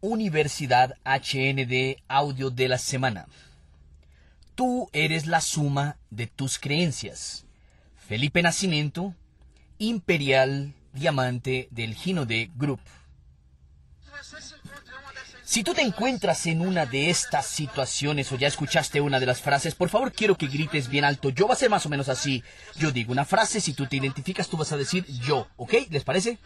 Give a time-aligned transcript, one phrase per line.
[0.00, 3.26] Universidad HND Audio de la Semana.
[4.54, 7.44] Tú eres la suma de tus creencias.
[7.96, 9.14] Felipe Nacimiento,
[9.78, 12.80] Imperial Diamante del Gino de Group.
[15.44, 19.40] Si tú te encuentras en una de estas situaciones o ya escuchaste una de las
[19.40, 21.30] frases, por favor quiero que grites bien alto.
[21.30, 22.44] Yo va a ser más o menos así.
[22.76, 25.74] Yo digo una frase, si tú te identificas, tú vas a decir yo, ¿ok?
[25.90, 26.38] ¿Les parece?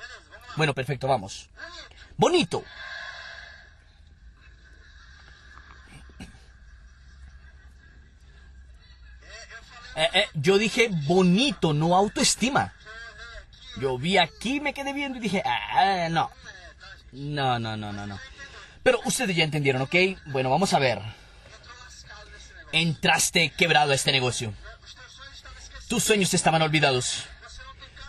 [0.57, 1.51] Bueno, perfecto, vamos.
[2.17, 2.63] Bonito.
[9.97, 12.73] Eh, eh, yo dije bonito, no autoestima.
[13.81, 16.31] Yo vi aquí, me quedé viendo y dije, ah, no.
[17.13, 18.19] No, no, no, no, no.
[18.83, 19.95] Pero ustedes ya entendieron, ¿ok?
[20.27, 21.01] Bueno, vamos a ver.
[22.73, 24.53] Entraste quebrado a este negocio.
[25.89, 27.25] Tus sueños estaban olvidados.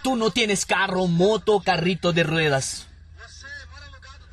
[0.04, 2.88] Tú no tienes carro, moto, carrito de ruedas.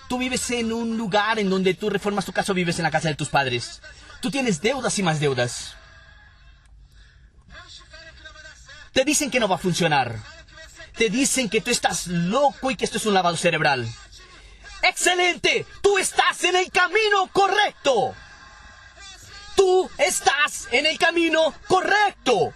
[0.08, 2.90] Tú vives en un lugar en donde tú reformas tu casa o vives en la
[2.90, 3.80] casa de tus padres.
[4.20, 5.76] Tú tienes deudas y más deudas.
[8.92, 10.16] Te dicen que no va a funcionar.
[10.96, 13.88] Te dicen que tú estás loco y que esto es un lavado cerebral.
[14.82, 15.66] ¡Excelente!
[15.82, 18.14] Tú estás en el camino correcto.
[19.56, 22.54] Tú estás en el camino correcto.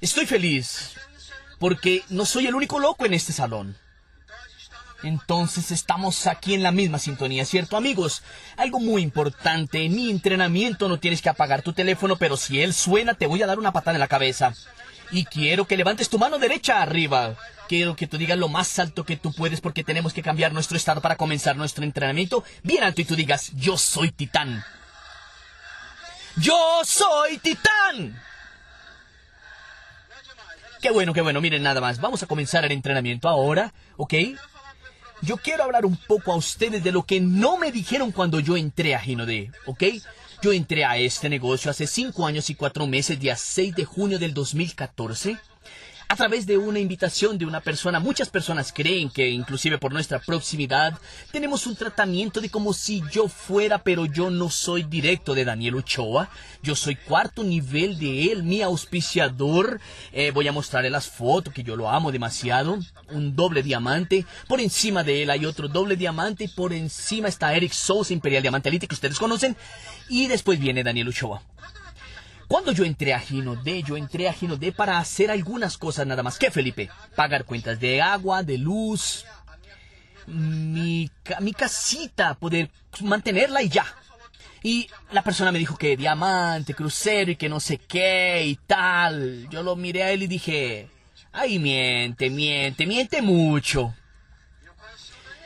[0.00, 0.92] Estoy feliz
[1.58, 3.76] porque no soy el único loco en este salón.
[5.02, 8.22] Entonces estamos aquí en la misma sintonía, ¿cierto amigos?
[8.56, 12.74] Algo muy importante, en mi entrenamiento no tienes que apagar tu teléfono, pero si él
[12.74, 14.54] suena te voy a dar una patada en la cabeza.
[15.10, 17.36] Y quiero que levantes tu mano derecha arriba.
[17.68, 20.76] Quiero que tú digas lo más alto que tú puedes porque tenemos que cambiar nuestro
[20.76, 24.64] estado para comenzar nuestro entrenamiento bien alto y tú digas, yo soy titán.
[26.36, 28.20] Yo soy titán.
[30.80, 31.40] Qué bueno, qué bueno.
[31.40, 32.00] Miren nada más.
[32.00, 34.14] Vamos a comenzar el entrenamiento ahora, ¿ok?
[35.22, 38.56] Yo quiero hablar un poco a ustedes de lo que no me dijeron cuando yo
[38.56, 39.84] entré a Ginode, ¿ok?
[40.42, 44.18] Yo entré a este negocio hace cinco años y cuatro meses, día 6 de junio
[44.20, 45.36] del 2014
[46.10, 48.00] a través de una invitación de una persona.
[48.00, 50.98] Muchas personas creen que inclusive por nuestra proximidad
[51.30, 55.74] tenemos un tratamiento de como si yo fuera, pero yo no soy directo de Daniel
[55.74, 56.30] Ochoa.
[56.62, 59.80] Yo soy cuarto nivel de él, mi auspiciador.
[60.12, 62.78] Eh, voy a mostrarle las fotos, que yo lo amo demasiado.
[63.10, 64.24] Un doble diamante.
[64.46, 66.44] Por encima de él hay otro doble diamante.
[66.44, 69.56] Y por encima está Eric Sousa, Imperial Diamante Elite, que ustedes conocen.
[70.08, 71.42] Y después viene Daniel Ochoa.
[72.48, 76.06] Cuando yo entré a Gino D, yo entré a Gino D para hacer algunas cosas
[76.06, 76.38] nada más.
[76.38, 76.88] ¿Qué, Felipe?
[77.14, 79.26] Pagar cuentas de agua, de luz,
[80.26, 81.10] mi,
[81.40, 82.70] mi casita, poder
[83.02, 83.86] mantenerla y ya.
[84.62, 89.46] Y la persona me dijo que diamante, crucero y que no sé qué y tal.
[89.50, 90.88] Yo lo miré a él y dije,
[91.32, 93.94] ay, miente, miente, miente mucho.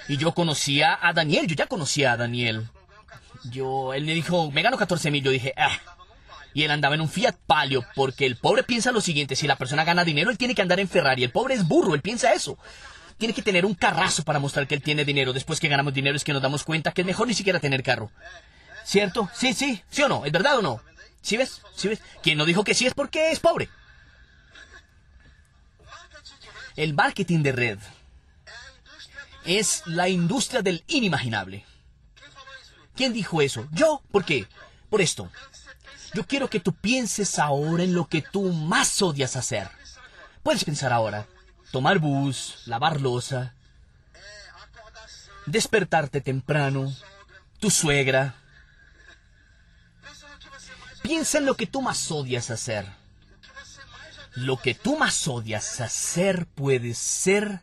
[0.08, 2.68] Y yo conocía a Daniel, yo ya conocía a Daniel.
[3.50, 5.22] Yo, él me dijo, me gano 14 mil.
[5.22, 5.78] Yo dije, ah,
[6.54, 9.56] y él andaba en un Fiat Palio porque el pobre piensa lo siguiente, si la
[9.56, 11.24] persona gana dinero, él tiene que andar en Ferrari.
[11.24, 12.58] El pobre es burro, él piensa eso.
[13.18, 15.32] Tiene que tener un carrazo para mostrar que él tiene dinero.
[15.32, 17.82] Después que ganamos dinero es que nos damos cuenta que es mejor ni siquiera tener
[17.82, 18.10] carro.
[18.84, 19.30] ¿Cierto?
[19.34, 20.80] Sí, sí, sí o no, ¿es verdad o no?
[21.20, 21.62] ¿Sí ves?
[21.76, 22.00] ¿Sí ves?
[22.22, 23.68] Quien no dijo que sí es porque es pobre.
[26.74, 27.78] El marketing de red
[29.44, 31.64] es la industria del inimaginable.
[32.94, 33.68] ¿Quién dijo eso?
[33.72, 34.02] Yo.
[34.10, 34.46] ¿Por qué?
[34.90, 35.30] Por esto.
[36.14, 39.70] Yo quiero que tú pienses ahora en lo que tú más odias hacer.
[40.42, 41.26] Puedes pensar ahora.
[41.70, 43.54] Tomar bus, lavar losa,
[45.46, 46.94] despertarte temprano,
[47.60, 48.34] tu suegra.
[51.02, 52.86] Piensa en lo que tú más odias hacer.
[54.34, 57.60] Lo que tú más odias hacer puede ser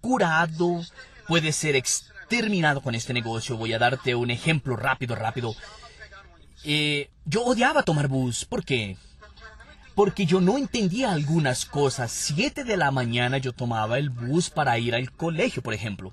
[0.00, 0.82] curado,
[1.26, 3.56] puede ser exterminado con este negocio.
[3.56, 5.54] Voy a darte un ejemplo rápido, rápido.
[6.70, 8.44] Eh, yo odiaba tomar bus.
[8.44, 8.98] ¿Por qué?
[9.94, 12.12] Porque yo no entendía algunas cosas.
[12.12, 16.12] Siete de la mañana yo tomaba el bus para ir al colegio, por ejemplo.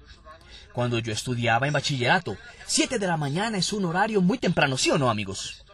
[0.71, 2.37] Cuando yo estudiaba en bachillerato.
[2.65, 5.65] Siete de la mañana es un horario muy temprano, ¿sí o no, amigos?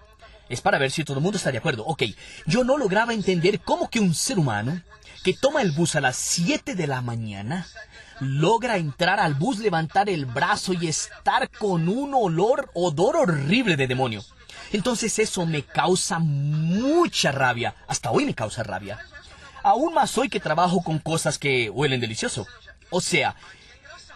[0.50, 1.86] Es para ver si todo el mundo está de acuerdo.
[1.86, 2.02] Ok,
[2.48, 4.82] yo no lograba entender cómo que un ser humano
[5.24, 7.68] que toma el bus a las 7 de la mañana
[8.20, 13.86] logra entrar al bus, levantar el brazo y estar con un olor, odor horrible de
[13.86, 14.26] demonio.
[14.74, 17.76] Entonces eso me causa mucha rabia.
[17.88, 19.00] Hasta hoy me causa rabia.
[19.64, 22.48] Aún más hoy que trabajo con cosas que huelen delicioso.
[22.90, 23.36] O sea,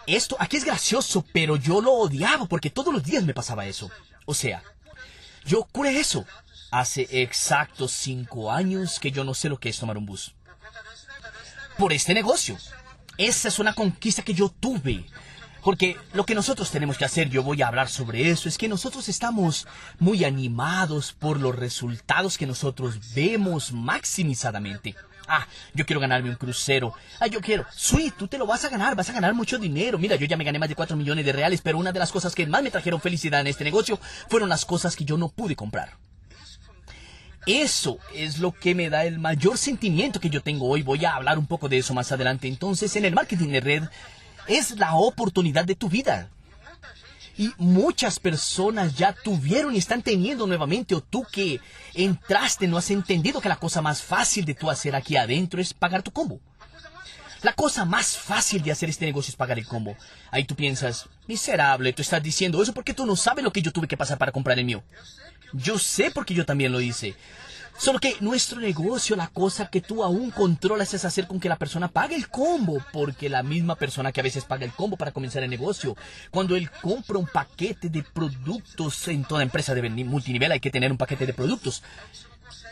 [0.06, 3.90] esto aquí es gracioso, pero yo lo odiaba porque todos los días me pasaba eso.
[4.24, 4.62] O sea,
[5.44, 6.24] yo curé eso.
[6.70, 10.34] Hace exactos cinco años que yo no sé lo que es tomar un bus.
[11.78, 12.56] Por este negocio.
[13.18, 15.06] Esa es una conquista que yo tuve.
[15.66, 18.68] Porque lo que nosotros tenemos que hacer, yo voy a hablar sobre eso, es que
[18.68, 19.66] nosotros estamos
[19.98, 24.94] muy animados por los resultados que nosotros vemos maximizadamente.
[25.26, 26.94] Ah, yo quiero ganarme un crucero.
[27.18, 27.66] Ah, yo quiero.
[27.74, 29.98] Sí, tú te lo vas a ganar, vas a ganar mucho dinero.
[29.98, 32.12] Mira, yo ya me gané más de 4 millones de reales, pero una de las
[32.12, 33.98] cosas que más me trajeron felicidad en este negocio
[34.28, 35.94] fueron las cosas que yo no pude comprar.
[37.44, 40.82] Eso es lo que me da el mayor sentimiento que yo tengo hoy.
[40.82, 42.46] Voy a hablar un poco de eso más adelante.
[42.46, 43.82] Entonces, en el marketing de red
[44.48, 46.30] es la oportunidad de tu vida.
[47.38, 51.60] Y muchas personas ya tuvieron y están teniendo nuevamente, o tú que
[51.92, 55.74] entraste no has entendido que la cosa más fácil de tú hacer aquí adentro es
[55.74, 56.40] pagar tu combo.
[57.42, 59.96] La cosa más fácil de hacer este negocio es pagar el combo.
[60.30, 63.70] Ahí tú piensas, miserable, tú estás diciendo eso porque tú no sabes lo que yo
[63.70, 64.82] tuve que pasar para comprar el mío.
[65.52, 67.14] Yo sé porque yo también lo hice.
[67.78, 71.56] Solo que nuestro negocio, la cosa que tú aún controlas es hacer con que la
[71.56, 75.12] persona pague el combo, porque la misma persona que a veces paga el combo para
[75.12, 75.94] comenzar el negocio,
[76.30, 80.90] cuando él compra un paquete de productos en toda empresa de multinivel hay que tener
[80.90, 81.82] un paquete de productos.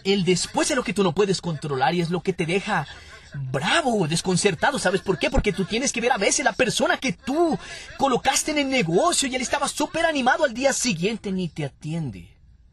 [0.05, 2.87] El después es lo que tú no puedes controlar y es lo que te deja
[3.35, 4.79] bravo, desconcertado.
[4.79, 5.29] ¿Sabes por qué?
[5.29, 7.59] Porque tú tienes que ver a veces la persona que tú
[7.99, 12.29] colocaste en el negocio y él estaba súper animado al día siguiente ni te atiende,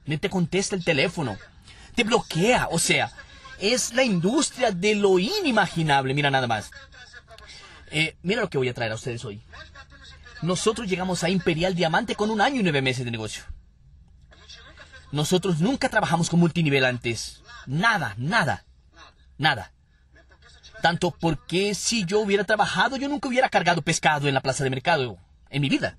[0.06, 1.38] ni te contesta el teléfono
[1.92, 2.68] te bloquea.
[2.72, 3.12] O sea,
[3.60, 6.14] es la industria de lo inimaginable.
[6.14, 6.72] Mira nada más.
[7.92, 9.42] Eh, mira lo que voy a traer a ustedes hoy.
[10.42, 13.44] Nosotros llegamos a Imperial Diamante con un año y nueve meses de negocio.
[15.12, 17.44] Nosotros nunca trabajamos con multinivel antes.
[17.68, 18.66] Nada, nada,
[19.38, 19.74] nada.
[20.82, 24.70] Tanto porque si yo hubiera trabajado, yo nunca hubiera cargado pescado en la plaza de
[24.72, 25.18] mercado
[25.50, 25.98] en mi vida.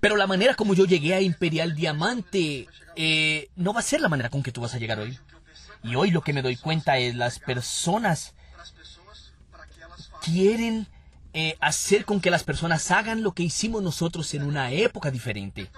[0.00, 4.08] Pero la manera como yo llegué a Imperial Diamante eh, no va a ser la
[4.08, 5.18] manera con que tú vas a llegar hoy.
[5.82, 8.34] Y hoy lo que me doy cuenta es las personas
[10.22, 10.86] quieren
[11.32, 15.70] eh, hacer con que las personas hagan lo que hicimos nosotros en una época diferente.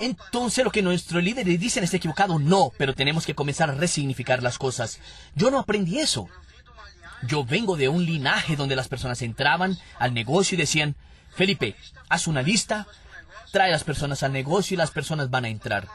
[0.00, 4.42] Entonces lo que nuestros líderes dicen es equivocado, no, pero tenemos que comenzar a resignificar
[4.42, 4.98] las cosas.
[5.34, 6.28] Yo no aprendí eso.
[7.26, 10.96] Yo vengo de un linaje donde las personas entraban al negocio y decían,
[11.34, 11.76] Felipe,
[12.08, 12.86] haz una lista,
[13.54, 15.88] trae a las personas al negocio y las personas van a entrar.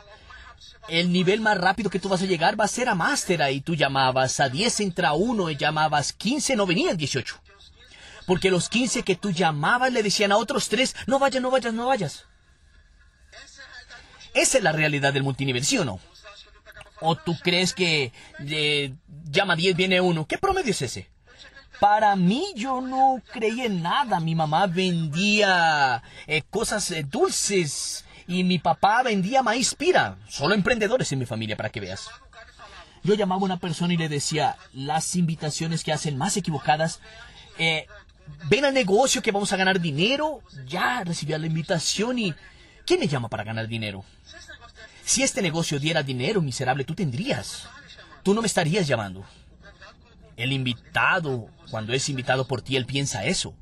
[0.87, 3.41] El nivel más rápido que tú vas a llegar va a ser a máster.
[3.41, 7.35] Ahí tú llamabas a 10 entra uno y llamabas 15, no venían 18.
[8.25, 11.73] Porque los 15 que tú llamabas le decían a otros 3, no vayas, no vayas,
[11.73, 12.23] no vayas.
[14.33, 15.99] Esa es la realidad del multinivel, ¿sí o no?
[17.01, 18.93] ¿O tú crees que eh,
[19.29, 20.25] llama 10, viene uno?
[20.27, 21.09] ¿Qué promedio es ese?
[21.79, 24.19] Para mí yo no creía en nada.
[24.19, 30.17] Mi mamá vendía eh, cosas eh, dulces y mi papá vendía maíz pira.
[30.27, 32.09] Solo emprendedores en mi familia, para que veas.
[33.03, 36.99] Yo llamaba a una persona y le decía, las invitaciones que hacen más equivocadas,
[37.57, 37.87] eh,
[38.49, 40.41] ven al negocio que vamos a ganar dinero.
[40.67, 42.35] Ya recibía la invitación y...
[42.85, 44.03] ¿Quién me llama para ganar dinero?
[45.05, 47.67] Si este negocio diera dinero, miserable, tú tendrías.
[48.23, 49.23] Tú no me estarías llamando.
[50.35, 53.53] El invitado, cuando es invitado por ti, él piensa eso.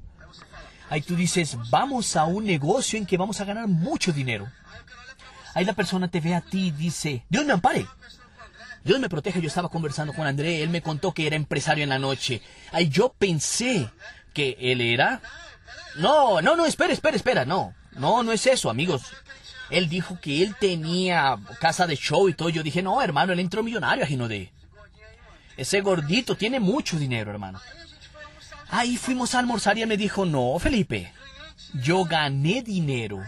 [0.90, 4.48] Ahí tú dices, vamos a un negocio en que vamos a ganar mucho dinero.
[5.54, 7.86] Ahí la persona te ve a ti y dice, Dios me ampare.
[8.84, 9.40] Dios me proteja.
[9.40, 12.42] Yo estaba conversando con André, él me contó que era empresario en la noche.
[12.72, 13.90] Ahí yo pensé
[14.34, 15.22] que él era...
[15.96, 17.74] No, no, no, espera, espera, espera, no.
[17.94, 19.02] No, no es eso, amigos.
[19.70, 22.50] Él dijo que él tenía casa de show y todo.
[22.50, 24.54] Yo dije, no, hermano, él entró millonario a Ginodé.
[25.58, 27.60] Ese gordito tiene mucho dinero, hermano.
[28.70, 31.12] Ahí fuimos a almorzar y me dijo, no, Felipe,
[31.74, 33.24] yo gané dinero.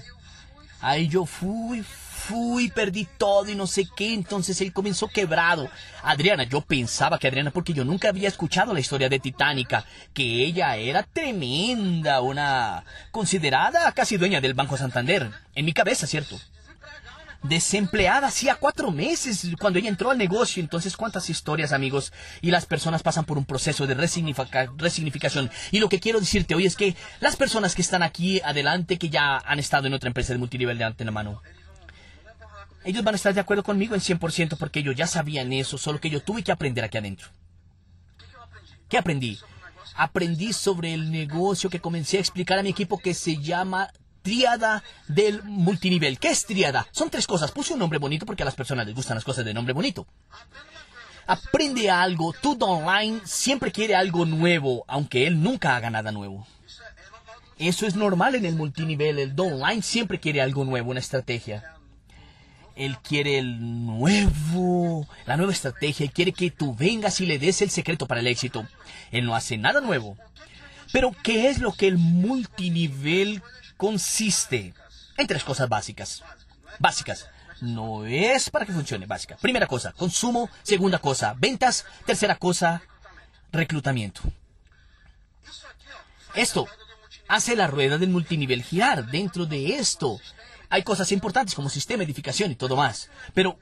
[0.81, 4.13] Ahí yo fui, fui, perdí todo y no sé qué.
[4.13, 5.69] Entonces él comenzó quebrado.
[6.03, 10.45] Adriana, yo pensaba que Adriana, porque yo nunca había escuchado la historia de Titánica, que
[10.45, 15.31] ella era tremenda, una considerada casi dueña del Banco Santander.
[15.55, 16.39] En mi cabeza, ¿cierto?
[17.43, 20.61] Desempleada hacía cuatro meses cuando ella entró al negocio.
[20.61, 22.11] Entonces, ¿cuántas historias, amigos?
[22.41, 25.49] Y las personas pasan por un proceso de resignificación.
[25.71, 29.09] Y lo que quiero decirte hoy es que las personas que están aquí adelante, que
[29.09, 31.41] ya han estado en otra empresa de multinivel de ante la mano,
[32.83, 35.99] ellos van a estar de acuerdo conmigo en 100% porque ellos ya sabían eso, solo
[35.99, 37.29] que yo tuve que aprender aquí adentro.
[38.87, 39.37] ¿Qué aprendí?
[39.95, 43.91] Aprendí sobre el negocio que comencé a explicar a mi equipo que se llama
[44.21, 46.19] Triada del multinivel.
[46.19, 46.87] ¿Qué es triada?
[46.91, 47.51] Son tres cosas.
[47.51, 50.07] Puse un nombre bonito porque a las personas les gustan las cosas de nombre bonito.
[51.27, 52.33] Aprende algo.
[52.33, 56.47] Tu online siempre quiere algo nuevo, aunque él nunca haga nada nuevo.
[57.59, 59.19] Eso es normal en el multinivel.
[59.19, 61.75] El online siempre quiere algo nuevo, una estrategia.
[62.75, 66.05] Él quiere el nuevo, la nueva estrategia.
[66.05, 68.65] Él quiere que tú vengas y le des el secreto para el éxito.
[69.11, 70.17] Él no hace nada nuevo.
[70.93, 73.43] Pero, ¿qué es lo que el multinivel
[73.79, 74.73] consiste?
[75.17, 76.21] En tres cosas básicas.
[76.79, 77.27] Básicas.
[77.61, 79.37] No es para que funcione, básica.
[79.37, 80.49] Primera cosa, consumo.
[80.63, 81.85] Segunda cosa, ventas.
[82.05, 82.81] Tercera cosa,
[83.53, 84.21] reclutamiento.
[86.35, 86.67] Esto
[87.29, 89.09] hace la rueda del multinivel girar.
[89.09, 90.19] Dentro de esto
[90.69, 93.09] hay cosas importantes como sistema, edificación y todo más.
[93.33, 93.57] Pero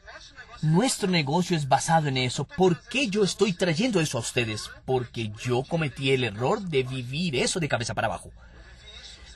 [0.63, 2.45] nuestro negocio es basado en eso.
[2.45, 4.71] ¿Por qué yo estoy trayendo eso a ustedes?
[4.83, 8.31] Porque yo cometí el error de vivir eso de cabeza para abajo.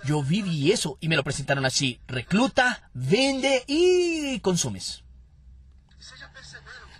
[0.04, 2.00] Yo viví eso y me lo presentaron así.
[2.08, 5.04] Recluta, vende y consumes.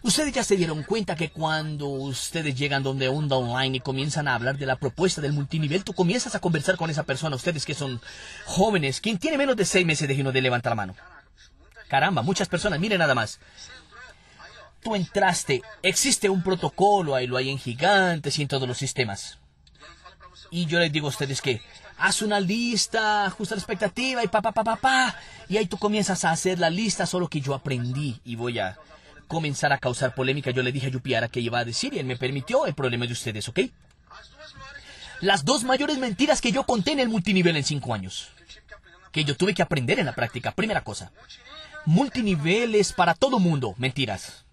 [0.04, 4.34] Ustedes ya se dieron cuenta que cuando ustedes llegan donde Onda Online y comienzan a
[4.34, 7.76] hablar de la propuesta del multinivel, tú comienzas a conversar con esa persona, ustedes que
[7.76, 8.02] son
[8.46, 10.96] jóvenes, quien tiene menos de seis meses de gino de levantar la mano.
[11.88, 13.40] Caramba, muchas personas, miren nada más.
[14.82, 19.38] Tú entraste, existe un protocolo, ahí lo hay en gigantes y en todos los sistemas.
[20.50, 21.62] Y yo les digo a ustedes que
[22.02, 25.16] haz una lista, ajusta la expectativa y pa, pa, pa, pa, pa.
[25.48, 28.78] Y ahí tú comienzas a hacer la lista, solo que yo aprendí y voy a
[29.28, 32.06] comenzar a causar polémica, yo le dije a Yupiara que iba a decir y él
[32.06, 33.60] me permitió el problema de ustedes, ¿ok?
[35.22, 38.30] Las dos mayores mentiras que yo conté en el multinivel en cinco años.
[39.12, 40.52] Que yo tuve que aprender en la práctica.
[40.52, 41.12] Primera cosa.
[41.86, 43.76] Multinivel es para todo mundo.
[43.78, 44.46] Mentiras.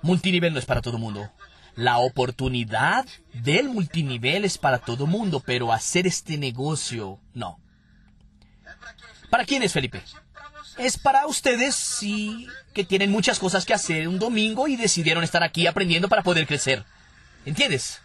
[0.00, 1.28] Multinivel no es para todo mundo.
[1.76, 7.58] La oportunidad del multinivel es para todo mundo, pero hacer este negocio, no.
[9.30, 10.02] ¿Para quién es Felipe?
[10.78, 15.42] es para ustedes sí que tienen muchas cosas que hacer un domingo y decidieron estar
[15.42, 16.84] aquí aprendiendo para poder crecer.
[17.44, 18.00] ¿Entiendes?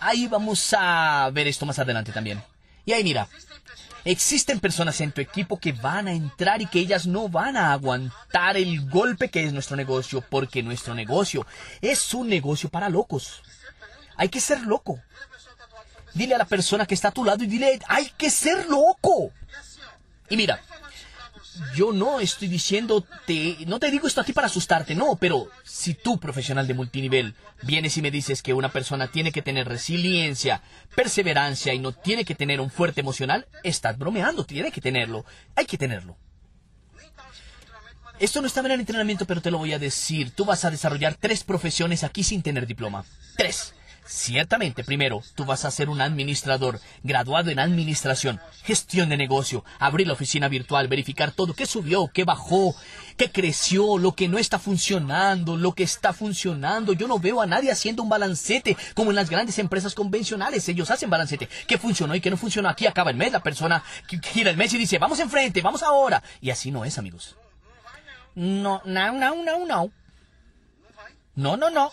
[0.00, 2.42] Ahí vamos a ver esto más adelante también.
[2.84, 3.28] Y ahí mira,
[4.04, 7.72] existen personas en tu equipo que van a entrar y que ellas no van a
[7.72, 11.46] aguantar el golpe que es nuestro negocio, porque nuestro negocio
[11.80, 13.42] es un negocio para locos.
[14.16, 15.00] Hay que ser loco.
[16.14, 19.32] Dile a la persona que está a tu lado y dile, hay que ser loco.
[20.28, 20.60] Y mira,
[21.74, 25.94] yo no estoy diciéndote, no te digo esto a ti para asustarte, no, pero si
[25.94, 30.62] tú, profesional de multinivel, vienes y me dices que una persona tiene que tener resiliencia,
[30.94, 35.66] perseverancia y no tiene que tener un fuerte emocional, estás bromeando, tiene que tenerlo, hay
[35.66, 36.16] que tenerlo.
[38.18, 40.30] Esto no estaba en el entrenamiento, pero te lo voy a decir.
[40.30, 43.04] Tú vas a desarrollar tres profesiones aquí sin tener diploma.
[43.36, 43.74] Tres.
[44.04, 50.08] Ciertamente, primero, tú vas a ser un administrador, graduado en administración, gestión de negocio, abrir
[50.08, 52.74] la oficina virtual, verificar todo, qué subió, qué bajó,
[53.16, 56.92] qué creció, lo que no está funcionando, lo que está funcionando.
[56.92, 60.68] Yo no veo a nadie haciendo un balancete como en las grandes empresas convencionales.
[60.68, 61.48] Ellos hacen balancete.
[61.68, 62.68] ¿Qué funcionó y qué no funcionó?
[62.68, 63.84] Aquí acaba el mes, la persona
[64.32, 66.22] gira el mes y dice, vamos enfrente, vamos ahora.
[66.40, 67.36] Y así no es, amigos.
[68.34, 69.90] No, no, no, no, no.
[71.34, 71.90] No, no, no.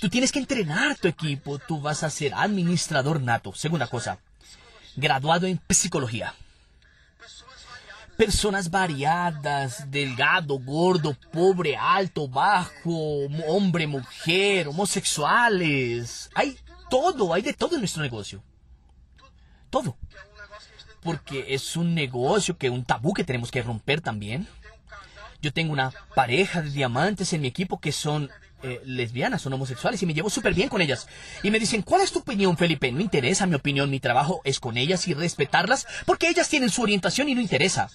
[0.00, 3.52] Tú tienes que entrenar tu equipo, tú vas a ser administrador nato.
[3.54, 4.18] Segunda cosa,
[4.96, 6.34] graduado en psicología.
[8.16, 16.30] Personas variadas, delgado, gordo, pobre, alto, bajo, hombre, mujer, homosexuales.
[16.34, 16.56] Hay
[16.88, 18.42] todo, hay de todo en nuestro negocio.
[19.68, 19.96] Todo.
[21.02, 24.46] Porque es un negocio que un tabú que tenemos que romper también.
[25.42, 28.30] Yo tengo una pareja de diamantes en mi equipo que son
[28.66, 31.06] eh, lesbianas, son homosexuales y me llevo súper bien con ellas.
[31.42, 32.90] Y me dicen, ¿cuál es tu opinión, Felipe?
[32.92, 36.80] No interesa mi opinión, mi trabajo es con ellas y respetarlas porque ellas tienen su
[36.80, 37.90] orientación y no interesa.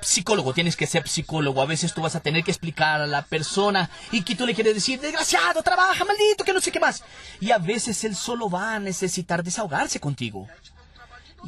[0.00, 1.60] Psicólogo, tienes que ser psicólogo.
[1.60, 4.54] A veces tú vas a tener que explicar a la persona y que tú le
[4.54, 7.02] quieres decir, desgraciado, trabaja, maldito, que no sé qué más.
[7.40, 10.46] Y a veces él solo va a necesitar desahogarse contigo.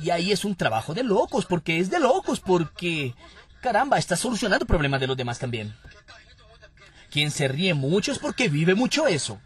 [0.02, 3.14] Y ahí es un trabajo de locos, porque es de locos, porque,
[3.60, 5.72] caramba, está solucionando problemas de los demás también.
[7.14, 9.40] Quien se ríe mucho es porque vive mucho eso.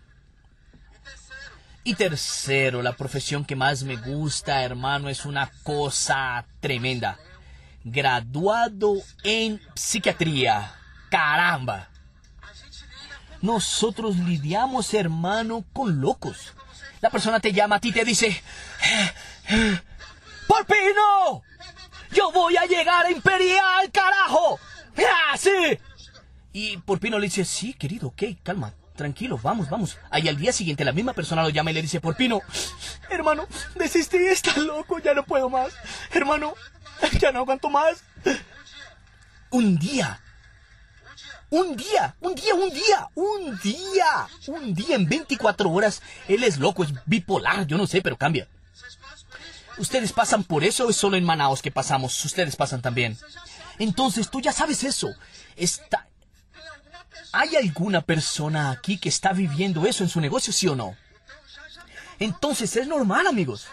[1.85, 7.19] Y tercero, la profesión que más me gusta, hermano, es una cosa tremenda.
[7.85, 10.73] Graduado en psiquiatría.
[11.11, 11.91] Caramba.
[13.43, 16.55] Nosotros lidiamos, hermano, con locos.
[17.03, 18.43] La persona te llama a ti y te dice,
[20.47, 21.43] ¡Porpino!
[22.13, 24.59] ¡Yo voy a llegar a Imperial, carajo!
[24.97, 25.79] ¡Ah, sí!
[26.59, 29.97] Y Porpino le dice, sí, querido, ok, calma, tranquilo, vamos, vamos.
[30.11, 32.41] Ahí al día siguiente la misma persona lo llama y le dice, Porpino,
[33.09, 33.47] hermano,
[33.77, 35.73] desistí, está loco, ya no puedo más.
[36.11, 36.55] Hermano,
[37.21, 38.03] ya no aguanto más.
[39.50, 40.21] Un día,
[41.49, 46.03] un día, un día, un día, un día, un día en 24 horas.
[46.27, 48.49] Él es loco, es bipolar, yo no sé, pero cambia.
[49.77, 53.17] Ustedes pasan por eso, es solo en Manaos que pasamos, ustedes pasan también.
[53.79, 55.15] Entonces tú ya sabes eso.
[55.55, 56.08] Está,
[57.32, 60.97] ¿Hay alguna persona aquí que está viviendo eso en su negocio, sí o no?
[62.18, 63.66] Entonces es normal, amigos.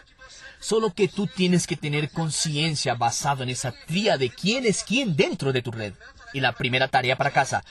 [0.60, 5.16] Solo que tú tienes que tener conciencia basado en esa tría de quién es quién
[5.16, 5.94] dentro de tu red.
[6.34, 7.64] Y la primera tarea para casa.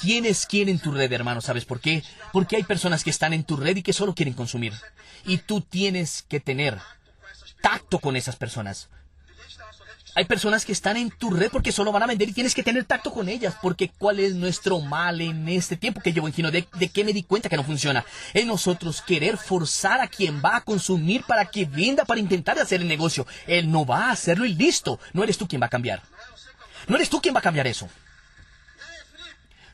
[0.00, 1.40] ¿Quién es quién en tu red, hermano?
[1.40, 2.02] ¿Sabes por qué?
[2.32, 4.74] Porque hay personas que están en tu red y que solo quieren consumir.
[5.24, 6.78] Y tú tienes que tener
[7.60, 8.88] tacto con esas personas.
[10.14, 12.62] Hay personas que están en tu red porque solo van a vender y tienes que
[12.62, 13.54] tener tacto con ellas.
[13.62, 16.50] Porque ¿cuál es nuestro mal en este tiempo que llevo en Gino?
[16.50, 18.04] ¿De, ¿De qué me di cuenta que no funciona?
[18.34, 22.80] Es nosotros querer forzar a quien va a consumir para que venda, para intentar hacer
[22.80, 23.26] el negocio.
[23.46, 24.98] Él no va a hacerlo y listo.
[25.12, 26.02] No eres tú quien va a cambiar.
[26.88, 27.88] No eres tú quien va a cambiar eso.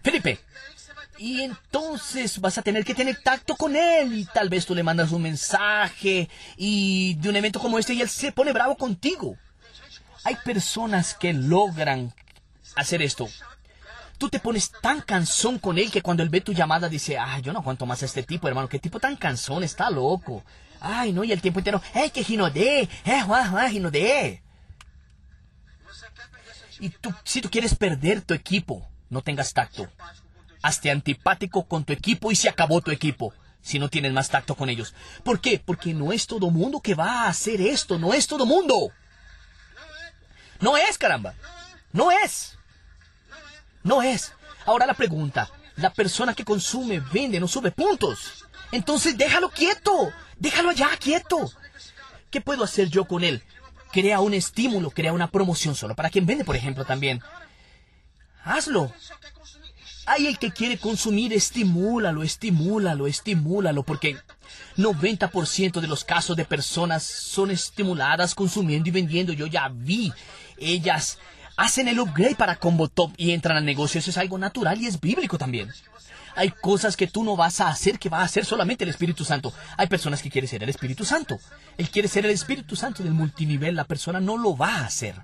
[0.02, 0.38] Felipe,
[1.18, 4.82] y entonces vas a tener que tener tacto con él y tal vez tú le
[4.82, 9.36] mandas un mensaje y de un evento como este y él se pone bravo contigo.
[10.26, 12.12] Hay personas que logran
[12.74, 13.28] hacer esto.
[14.18, 17.42] Tú te pones tan cansón con él que cuando él ve tu llamada dice, ay,
[17.42, 20.42] yo no aguanto más a este tipo, hermano, qué tipo tan cansón, está loco.
[20.80, 24.42] Ay, no, y el tiempo entero, eh, que ginodé, eh, Juan, Juan, ginodé.
[26.80, 29.88] Y tú, si tú quieres perder tu equipo, no tengas tacto.
[30.60, 34.56] Hazte antipático con tu equipo y se acabó tu equipo si no tienes más tacto
[34.56, 34.92] con ellos.
[35.22, 35.62] ¿Por qué?
[35.64, 38.90] Porque no es todo mundo que va a hacer esto, no es todo mundo.
[40.60, 41.34] No es, caramba.
[41.92, 42.56] No es.
[43.82, 44.32] No es.
[44.64, 45.50] Ahora la pregunta.
[45.76, 48.44] La persona que consume, vende, no sube puntos.
[48.72, 50.12] Entonces déjalo quieto.
[50.38, 51.50] Déjalo allá quieto.
[52.30, 53.42] ¿Qué puedo hacer yo con él?
[53.92, 57.22] Crea un estímulo, crea una promoción solo para quien vende, por ejemplo, también.
[58.44, 58.92] Hazlo.
[60.06, 64.16] Hay el que quiere consumir, estimúlalo, estimúlalo, estimúlalo, porque
[64.76, 69.32] 90% de los casos de personas son estimuladas consumiendo y vendiendo.
[69.32, 70.12] Yo ya vi
[70.58, 71.18] ellas
[71.56, 73.98] hacen el upgrade para Combo Top y entran al negocio.
[73.98, 75.70] Eso es algo natural y es bíblico también.
[76.34, 79.24] Hay cosas que tú no vas a hacer que va a hacer solamente el Espíritu
[79.24, 79.52] Santo.
[79.78, 81.38] Hay personas que quieren ser el Espíritu Santo.
[81.78, 83.74] Él quiere ser el Espíritu Santo del multinivel.
[83.74, 85.16] La persona no lo va a hacer.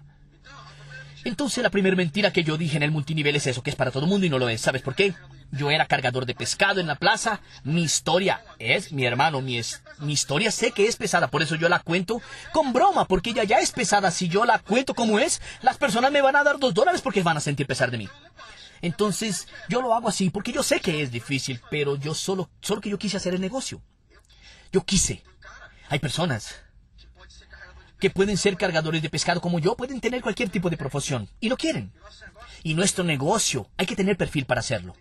[1.24, 3.92] Entonces la primera mentira que yo dije en el multinivel es eso, que es para
[3.92, 4.60] todo el mundo y no lo es.
[4.60, 5.14] ¿Sabes por qué?
[5.52, 7.40] Yo era cargador de pescado en la plaza.
[7.62, 11.54] Mi historia es, mi hermano, mi, es, mi historia sé que es pesada, por eso
[11.54, 12.20] yo la cuento
[12.52, 14.10] con broma, porque ella ya es pesada.
[14.10, 17.22] Si yo la cuento como es, las personas me van a dar dos dólares porque
[17.22, 18.08] van a sentir pesar de mí.
[18.80, 22.80] Entonces, yo lo hago así porque yo sé que es difícil, pero yo solo, solo
[22.80, 23.80] que yo quise hacer el negocio.
[24.72, 25.22] Yo quise.
[25.88, 26.56] Hay personas
[28.02, 31.48] que pueden ser cargadores de pescado como yo, pueden tener cualquier tipo de profesión y
[31.48, 31.92] lo quieren.
[32.64, 34.96] Y nuestro negocio, hay que tener perfil para hacerlo.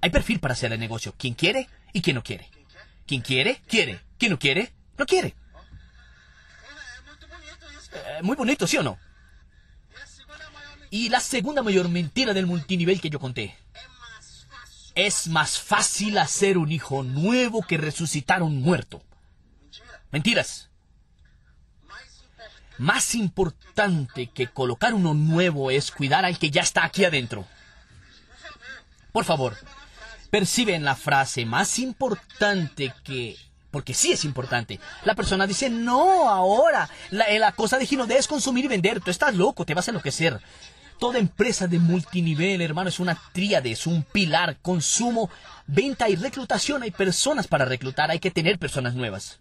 [0.00, 1.12] Hay perfil para hacer el negocio.
[1.18, 2.48] Quien quiere y quien no quiere.
[3.04, 4.00] Quien quiere, quiere.
[4.16, 5.34] Quien no quiere, no quiere.
[7.92, 8.96] Eh, muy bonito, ¿sí o no?
[10.90, 13.56] Y la segunda mayor mentira del multinivel que yo conté.
[14.94, 19.02] Es más fácil hacer un hijo nuevo que resucitar un muerto.
[20.12, 20.70] Mentiras.
[22.78, 27.46] Más importante que colocar uno nuevo es cuidar al que ya está aquí adentro.
[29.12, 29.56] Por favor,
[30.30, 33.36] perciben la frase más importante que...
[33.70, 34.80] Porque sí es importante.
[35.04, 36.88] La persona dice, no, ahora.
[37.10, 39.00] La, la cosa de Ginodé es consumir y vender.
[39.00, 40.40] Tú estás loco, te vas a enloquecer.
[40.98, 44.56] Toda empresa de multinivel, hermano, es una tríade, es un pilar.
[44.62, 45.28] Consumo,
[45.66, 46.82] venta y reclutación.
[46.82, 49.40] Hay personas para reclutar, hay que tener personas nuevas.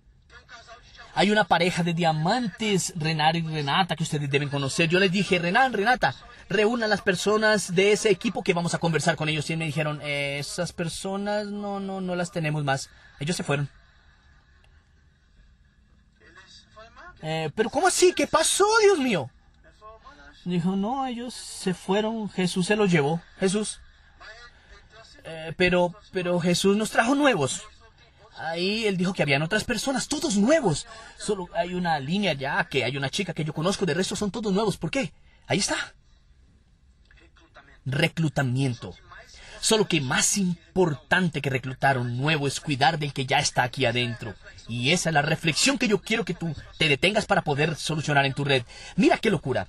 [1.16, 4.90] Hay una pareja de diamantes, Renan y Renata, que ustedes deben conocer.
[4.90, 6.14] Yo les dije, Renan, Renata,
[6.50, 9.50] reúnan las personas de ese equipo que vamos a conversar con ellos.
[9.50, 12.90] Y me dijeron, esas personas no, no, no las tenemos más.
[13.22, 13.70] Ellos se fueron.
[17.22, 18.14] Eh, pero ¿cómo así?
[18.14, 19.30] ¿Qué pasó, Dios mío?
[20.44, 23.22] Dijo, no, ellos se fueron, Jesús se los llevó.
[23.40, 23.80] Jesús.
[25.24, 27.64] Eh, pero, pero Jesús nos trajo nuevos.
[28.38, 30.88] Ahí él dijo que habían otras personas, todos nuevos.
[31.18, 34.32] Solo hay una línea ya, que hay una chica que yo conozco, de resto son
[34.32, 34.78] todos nuevos.
[34.78, 35.14] ¿Por qué?
[35.48, 35.76] Ahí está.
[37.86, 38.94] Reclutamiento.
[39.62, 43.86] Solo que más importante que reclutar un nuevo es cuidar del que ya está aquí
[43.86, 44.36] adentro.
[44.68, 48.26] Y esa es la reflexión que yo quiero que tú te detengas para poder solucionar
[48.26, 48.64] en tu red.
[48.96, 49.68] Mira qué locura.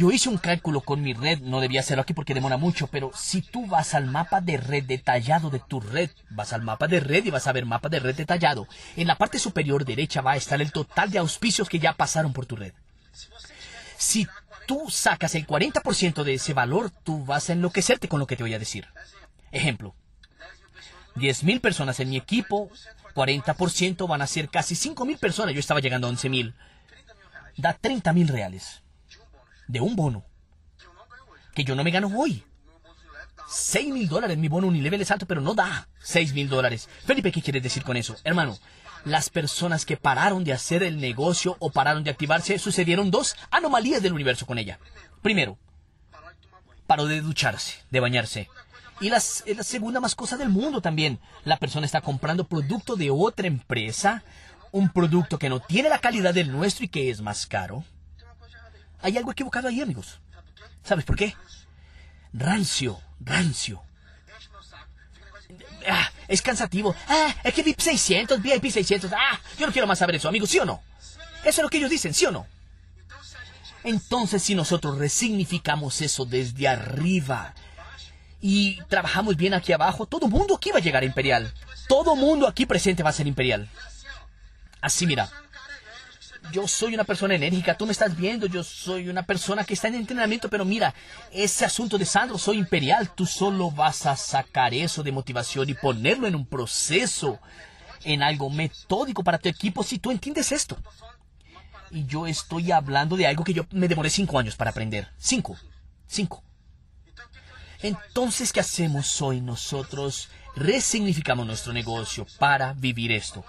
[0.00, 3.10] Yo hice un cálculo con mi red, no debía hacerlo aquí porque demora mucho, pero
[3.14, 7.00] si tú vas al mapa de red detallado de tu red, vas al mapa de
[7.00, 8.66] red y vas a ver mapa de red detallado.
[8.96, 12.32] En la parte superior derecha va a estar el total de auspicios que ya pasaron
[12.32, 12.72] por tu red.
[13.98, 14.26] Si
[14.66, 18.42] tú sacas el 40% de ese valor, tú vas a enloquecerte con lo que te
[18.42, 18.86] voy a decir.
[19.52, 19.94] Ejemplo,
[21.16, 22.70] 10.000 personas en mi equipo,
[23.14, 25.52] 40% van a ser casi 5.000 personas.
[25.52, 26.54] Yo estaba llegando a 11.000.
[27.58, 28.80] Da 30.000 reales
[29.70, 30.24] de un bono
[31.54, 32.44] que yo no me gano hoy.
[33.48, 36.88] 6 mil dólares, mi bono Unilevel es alto, pero no da 6 mil dólares.
[37.04, 38.16] Felipe, ¿qué quieres decir con eso?
[38.22, 38.56] Hermano,
[39.04, 44.02] las personas que pararon de hacer el negocio o pararon de activarse, sucedieron dos anomalías
[44.02, 44.78] del universo con ella.
[45.22, 45.58] Primero,
[46.86, 48.48] paró de ducharse, de bañarse.
[49.00, 51.18] Y las, la segunda más cosa del mundo también.
[51.44, 54.22] La persona está comprando producto de otra empresa,
[54.70, 57.84] un producto que no tiene la calidad del nuestro y que es más caro.
[59.02, 60.20] Hay algo equivocado ahí, amigos.
[60.84, 61.34] ¿Sabes por qué?
[62.32, 63.82] Rancio, rancio.
[65.88, 66.94] Ah, es cansativo.
[67.08, 69.12] Ah, es que VIP 600, VIP 600.
[69.12, 70.82] Ah, yo no quiero más saber eso, amigos, ¿sí o no?
[71.44, 72.46] Eso es lo que ellos dicen, ¿sí o no?
[73.82, 77.54] Entonces, si nosotros resignificamos eso desde arriba
[78.40, 81.52] y trabajamos bien aquí abajo, todo mundo aquí va a llegar a Imperial.
[81.88, 83.68] Todo mundo aquí presente va a ser Imperial.
[84.80, 85.30] Así, mira.
[86.52, 89.88] Yo soy una persona enérgica, tú me estás viendo, yo soy una persona que está
[89.88, 90.94] en entrenamiento, pero mira,
[91.30, 95.74] ese asunto de Sandro, soy imperial, tú solo vas a sacar eso de motivación y
[95.74, 97.38] ponerlo en un proceso,
[98.02, 100.76] en algo metódico para tu equipo si tú entiendes esto.
[101.90, 105.08] Y yo estoy hablando de algo que yo me demoré cinco años para aprender.
[105.18, 105.56] Cinco.
[106.06, 106.42] Cinco.
[107.82, 110.28] Entonces, ¿qué hacemos hoy nosotros?
[110.56, 113.44] Resignificamos nuestro negocio para vivir esto.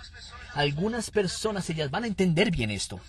[0.53, 2.99] Algunas personas, ellas van a entender bien esto.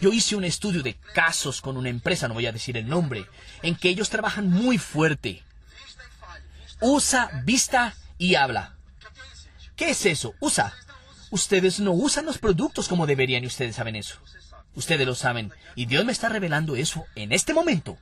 [0.00, 3.26] Yo hice un estudio de casos con una empresa, no voy a decir el nombre,
[3.62, 5.42] en que ellos trabajan muy fuerte.
[6.80, 8.76] Usa, vista y habla.
[9.74, 10.34] ¿Qué es eso?
[10.40, 10.74] Usa.
[11.30, 14.18] Ustedes no usan los productos como deberían y ustedes saben eso.
[14.74, 15.52] Ustedes lo saben.
[15.74, 17.98] Y Dios me está revelando eso en este momento.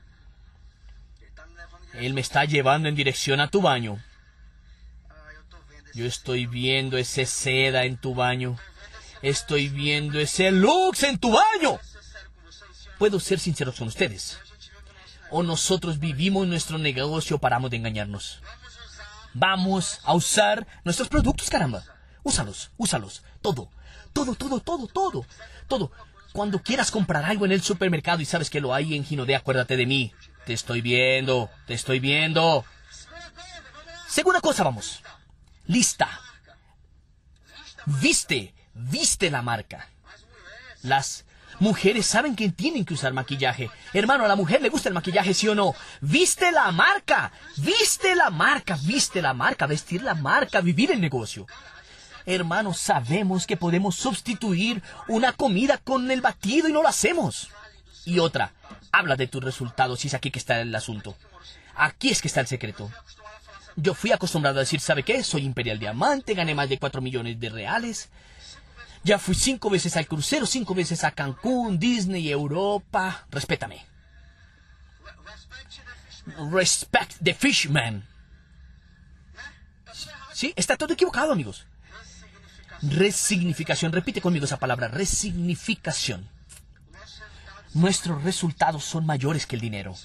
[1.93, 4.01] Él me está llevando en dirección a tu baño.
[5.95, 8.57] Yo estoy viendo ese seda en tu baño.
[9.21, 11.79] Estoy viendo ese lux en tu baño.
[12.99, 14.37] Puedo ser sincero con ustedes.
[15.31, 18.41] O nosotros vivimos nuestro negocio, paramos de engañarnos.
[19.33, 21.81] Vamos a usar nuestros productos, caramba.
[22.23, 23.23] Úsalos, úsalos.
[23.41, 23.69] Todo,
[24.11, 25.25] todo, todo, todo, todo,
[25.69, 25.91] todo.
[26.33, 29.77] Cuando quieras comprar algo en el supermercado y sabes que lo hay en Ginodé, acuérdate
[29.77, 30.13] de mí.
[30.45, 32.65] Te estoy viendo, te estoy viendo.
[34.09, 35.01] Segunda cosa, vamos.
[35.67, 36.09] Lista.
[37.85, 39.87] Viste, viste la marca.
[40.81, 41.25] Las
[41.59, 43.69] mujeres saben que tienen que usar maquillaje.
[43.93, 45.73] Hermano, a la mujer le gusta el maquillaje, sí o no.
[46.01, 51.47] Viste la marca, viste la marca, viste la marca, vestir la marca, vivir el negocio.
[52.25, 57.49] Hermanos, sabemos que podemos sustituir una comida con el batido y no lo hacemos.
[58.03, 58.51] Y otra,
[58.91, 61.15] habla de tus resultados y es aquí que está el asunto.
[61.75, 62.89] Aquí es que está el secreto.
[63.75, 65.23] Yo fui acostumbrado a decir, ¿sabe qué?
[65.23, 68.09] Soy Imperial Diamante, gané más de 4 millones de reales.
[69.03, 73.27] Ya fui cinco veces al crucero, cinco veces a Cancún, Disney, Europa.
[73.29, 73.85] Respétame.
[76.51, 78.03] Respect the fishman.
[80.33, 81.67] Sí, está todo equivocado, amigos.
[82.81, 83.91] Resignificación.
[83.91, 84.87] Repite conmigo esa palabra.
[84.87, 86.27] Resignificación.
[87.75, 89.95] Nuestros resultados son mayores que el dinero.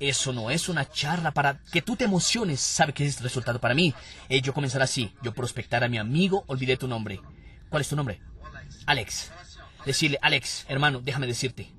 [0.00, 2.60] Eso no es una charla para que tú te emociones.
[2.60, 3.94] ¿Sabe qué es el resultado para mí?
[4.28, 5.12] Eh, yo comenzar así.
[5.22, 6.44] Yo prospectar a mi amigo.
[6.46, 7.20] Olvidé tu nombre.
[7.68, 8.20] ¿Cuál es tu nombre?
[8.86, 9.30] Alex.
[9.86, 11.70] Decirle, Alex, hermano, déjame decirte.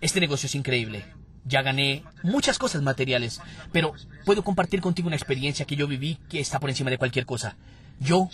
[0.00, 1.04] Este negocio es increíble.
[1.44, 3.40] Ya gané muchas cosas materiales,
[3.72, 7.24] pero puedo compartir contigo una experiencia que yo viví que está por encima de cualquier
[7.24, 7.56] cosa.
[8.00, 8.28] Yo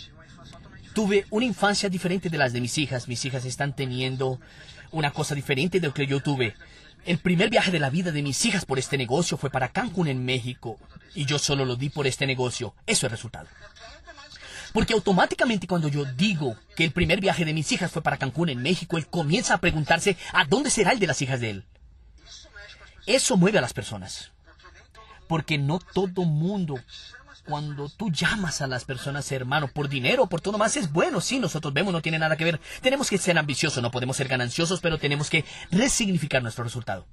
[0.93, 3.07] Tuve una infancia diferente de las de mis hijas.
[3.07, 4.39] Mis hijas están teniendo
[4.91, 6.55] una cosa diferente de lo que yo tuve.
[7.05, 10.07] El primer viaje de la vida de mis hijas por este negocio fue para Cancún
[10.07, 10.77] en México.
[11.13, 12.73] Y yo solo lo di por este negocio.
[12.87, 13.47] Eso es resultado.
[14.71, 18.49] Porque automáticamente cuando yo digo que el primer viaje de mis hijas fue para Cancún
[18.49, 21.65] en México, él comienza a preguntarse a dónde será el de las hijas de él.
[23.05, 24.31] Eso mueve a las personas.
[25.27, 26.79] Porque no todo mundo
[27.45, 31.21] cuando tú llamas a las personas, hermano, por dinero, por todo más, es bueno.
[31.21, 32.61] Sí, nosotros vemos, no tiene nada que ver.
[32.81, 37.05] Tenemos que ser ambiciosos, no podemos ser gananciosos, pero tenemos que resignificar nuestro resultado.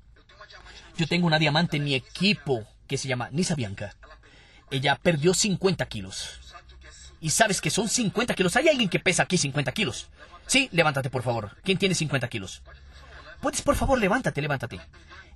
[0.96, 3.94] Yo tengo una diamante en mi equipo que se llama Nisa Bianca.
[4.70, 6.40] Ella perdió 50 kilos.
[7.20, 8.56] Y sabes que son 50 kilos.
[8.56, 10.08] ¿Hay alguien que pesa aquí 50 kilos?
[10.46, 11.56] Sí, levántate, por favor.
[11.64, 12.62] ¿Quién tiene 50 kilos?
[13.40, 14.80] Puedes, por favor, levántate, levántate.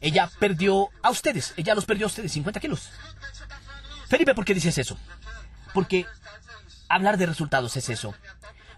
[0.00, 1.54] Ella perdió a ustedes.
[1.56, 2.90] Ella los perdió a ustedes 50 kilos.
[4.14, 4.96] Felipe, ¿por qué dices eso?
[5.72, 6.06] Porque
[6.88, 8.14] hablar de resultados es eso.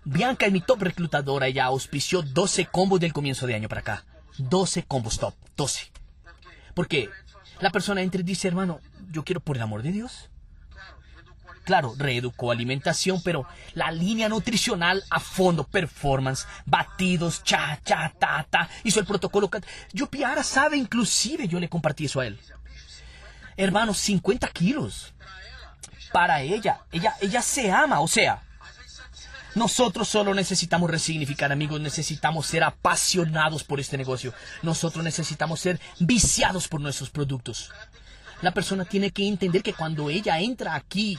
[0.03, 1.47] Bianca es mi top reclutadora.
[1.47, 4.05] Ella auspició 12 combos del comienzo de año para acá.
[4.39, 5.35] 12 combos top.
[5.55, 5.93] 12.
[6.73, 7.11] Porque
[7.61, 10.31] la persona entra y dice, hermano, yo quiero por el amor de Dios.
[11.65, 18.71] Claro, reeducó alimentación, pero la línea nutricional a fondo, performance, batidos, cha, cha, ta, ta,
[18.85, 19.51] hizo el protocolo.
[19.93, 22.41] Yo Piara sabe, inclusive yo le compartí eso a él.
[23.57, 25.15] Hermano, 50 kilos
[26.13, 26.81] para ella.
[26.93, 28.43] Ella, ella se ama, o sea,
[29.55, 34.35] Nosotros solo necesitamos resignificar, amigos, necesitamos ser apasionados por este negocio.
[34.63, 37.71] Nosotros necesitamos ser viciados por nuestros productos.
[38.43, 41.19] La persona tiene que entender que cuando ella entra aquí,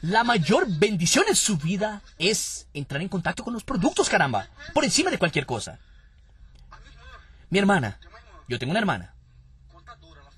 [0.00, 4.84] la mayor bendición en su vida es entrar en contacto con los productos, caramba, por
[4.84, 5.78] encima de cualquier cosa.
[7.50, 7.98] Mi hermana,
[8.48, 9.12] yo tengo una hermana,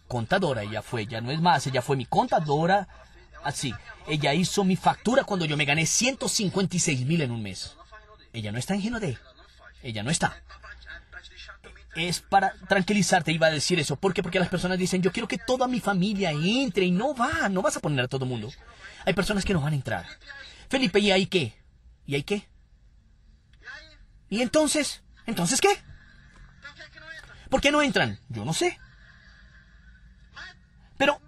[0.09, 2.89] contadora, ella fue, ya no es más, ella fue mi contadora,
[3.45, 3.73] así,
[4.09, 7.77] ella hizo mi factura cuando yo me gané 156 mil en un mes.
[8.33, 9.19] Ella no está en Ginodé,
[9.83, 10.43] ella no está.
[11.95, 13.97] Es para tranquilizarte, iba a decir eso.
[13.97, 14.23] ¿Por qué?
[14.23, 17.63] Porque las personas dicen, yo quiero que toda mi familia entre y no va, no
[17.63, 18.51] vas a poner a todo el mundo.
[19.05, 20.07] Hay personas que no van a entrar.
[20.69, 21.55] Felipe, ¿y ahí qué?
[22.07, 22.49] ¿Y ahí qué?
[24.29, 25.03] ¿Y entonces?
[25.27, 25.69] ¿Entonces qué?
[27.49, 28.19] ¿Por qué no entran?
[28.29, 28.79] Yo no sé.
[30.99, 31.21] Pero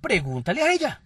[0.00, 1.00] pregúntale a ella.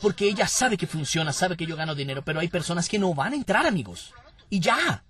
[0.00, 3.14] Porque ella sabe que funciona, sabe que yo gano dinero, pero hay personas que no
[3.14, 4.14] van a entrar, amigos.
[4.48, 5.02] Y ya.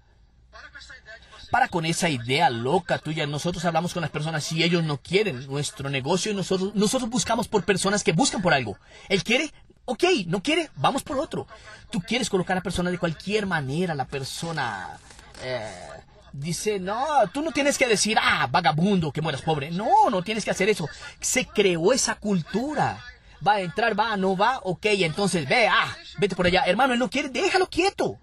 [1.50, 3.26] Para con esa idea loca tuya.
[3.26, 7.48] Nosotros hablamos con las personas si ellos no quieren nuestro negocio y nosotros, nosotros buscamos
[7.48, 8.78] por personas que buscan por algo.
[9.08, 9.52] Él quiere,
[9.84, 11.46] ok, no quiere, vamos por otro.
[11.90, 14.98] Tú quieres colocar a la persona de cualquier manera, la persona...
[15.42, 15.98] Eh,
[16.38, 19.70] dice, no, tú no tienes que decir, ah, vagabundo, que mueras pobre.
[19.70, 20.88] No, no tienes que hacer eso.
[21.20, 23.02] Se creó esa cultura.
[23.46, 26.64] Va a entrar, va, no va, ok, entonces ve, ah, vete por allá.
[26.66, 28.18] Hermano, él no quiere, déjalo quieto.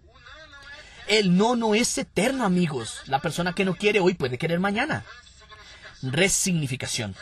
[1.08, 3.02] El no no es eterno, amigos.
[3.06, 5.06] La persona que no quiere hoy puede querer mañana.
[6.02, 7.16] Resignificación.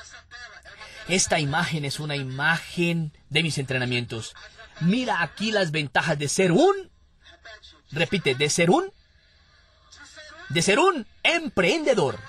[1.08, 4.34] Esta imagen es una imagen de mis entrenamientos.
[4.80, 6.92] Mira aquí las ventajas de ser un...
[7.92, 8.92] Repite, de ser un...
[10.50, 12.20] De ser un emprendedor.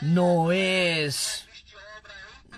[0.00, 1.46] No es...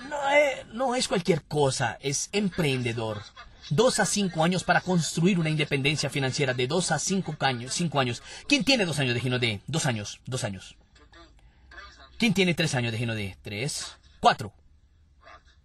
[0.09, 3.23] No es, no es cualquier cosa, es emprendedor.
[3.71, 7.75] Dos a cinco años para construir una independencia financiera de dos a cinco años.
[7.75, 8.23] Cinco años.
[8.47, 9.61] ¿Quién tiene dos años de Gino de?
[9.67, 10.21] Dos años.
[10.27, 10.77] Dos años.
[12.19, 13.37] ¿Quién tiene tres años de Gino de?
[13.43, 13.97] Tres.
[14.21, 14.53] Cuatro.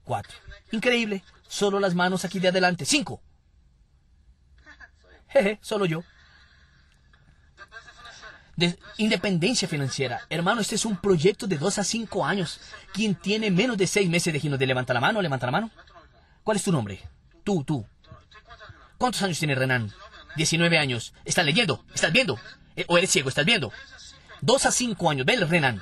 [0.04, 0.36] Cuatro.
[0.72, 1.24] Increíble.
[1.48, 2.86] Solo las manos aquí de adelante.
[2.86, 3.22] Cinco.
[5.30, 6.04] Jeje, solo yo.
[8.56, 10.22] De independencia financiera.
[10.30, 12.60] Hermano, este es un proyecto de dos a cinco años.
[12.94, 14.68] ¿Quién tiene menos de seis meses de Gino de?
[14.68, 15.72] Levanta la mano, levanta la mano.
[16.44, 17.02] ¿Cuál es tu nombre?
[17.44, 17.86] Tú, tú.
[18.98, 19.92] ¿Cuántos años tiene Renan?
[20.36, 21.14] 19 años.
[21.26, 21.84] ¿Estás leyendo?
[21.94, 22.40] ¿Estás viendo?
[22.76, 23.30] Eh, ¿O eres ciego?
[23.30, 23.72] ¿Estás viendo?
[24.42, 25.26] Dos a cinco años.
[25.26, 25.82] Ven, Renan.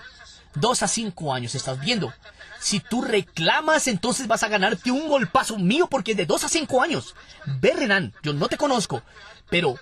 [0.55, 1.55] Dos a cinco años.
[1.55, 2.13] ¿Estás viendo?
[2.59, 6.49] Si tú reclamas, entonces vas a ganarte un golpazo mío porque es de dos a
[6.49, 7.15] cinco años.
[7.45, 8.13] Ve, Renan.
[8.23, 9.01] Yo no te conozco.
[9.49, 9.75] Pero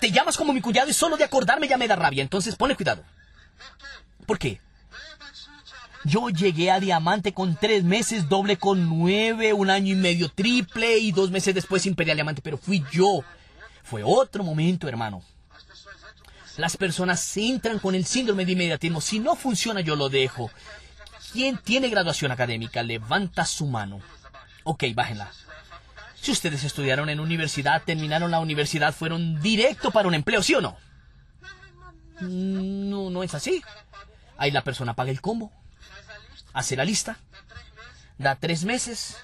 [0.00, 2.22] te llamas como mi cuñado y solo de acordarme ya me da rabia.
[2.22, 3.04] Entonces pone cuidado.
[4.26, 4.60] ¿Por qué?
[6.04, 10.98] Yo llegué a diamante con tres meses, doble con nueve, un año y medio triple
[10.98, 13.24] y dos meses después imperial diamante, pero fui yo.
[13.82, 15.22] Fue otro momento, hermano.
[16.56, 19.00] Las personas entran con el síndrome de inmediatismo.
[19.00, 20.50] Si no funciona, yo lo dejo.
[21.32, 22.82] ¿Quién tiene graduación académica?
[22.82, 24.00] Levanta su mano.
[24.64, 25.30] Ok, bájenla.
[26.20, 30.60] Si ustedes estudiaron en universidad, terminaron la universidad, fueron directo para un empleo, ¿sí o
[30.60, 30.76] no?
[32.20, 33.62] No, no es así.
[34.36, 35.52] Ahí la persona paga el combo
[36.52, 37.18] hace la lista,
[38.18, 39.16] da tres meses,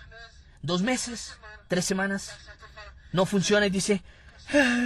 [0.62, 1.36] dos meses,
[1.68, 2.30] tres semanas,
[3.12, 4.02] no funciona y dice,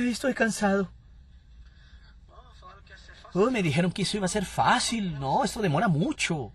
[0.09, 0.91] estoy cansado.
[3.35, 6.53] me dijeron que eso iba a ser fácil, no, esto demora mucho.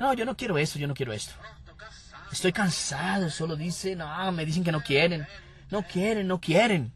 [0.00, 1.34] No, yo no quiero esto, yo no quiero esto.
[2.32, 5.26] Estoy cansado, solo dice, no, me dicen que no quieren,
[5.70, 6.92] no quieren, no quieren.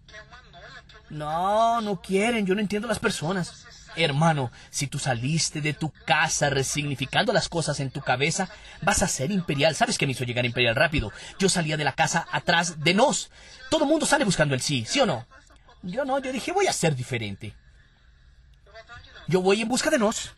[1.11, 3.66] No, no quieren, yo no entiendo las personas.
[3.96, 8.49] Hermano, si tú saliste de tu casa resignificando las cosas en tu cabeza,
[8.83, 9.75] vas a ser imperial.
[9.75, 11.12] ¿Sabes qué me hizo llegar imperial rápido?
[11.38, 13.31] Yo salía de la casa atrás de nos.
[13.70, 15.27] Todo el mundo sale buscando el sí, ¿sí o no?
[15.83, 17.55] Yo no, yo dije, voy a ser diferente.
[19.29, 20.35] Yo voy en busca de nos.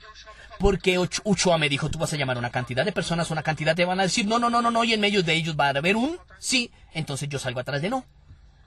[0.59, 3.77] Porque Uchoa me dijo, tú vas a llamar a una cantidad de personas, una cantidad
[3.77, 5.67] te van a decir, no, no, no, no, no, y en medio de ellos va
[5.67, 6.73] a haber un sí.
[6.93, 8.05] Entonces yo salgo atrás de no.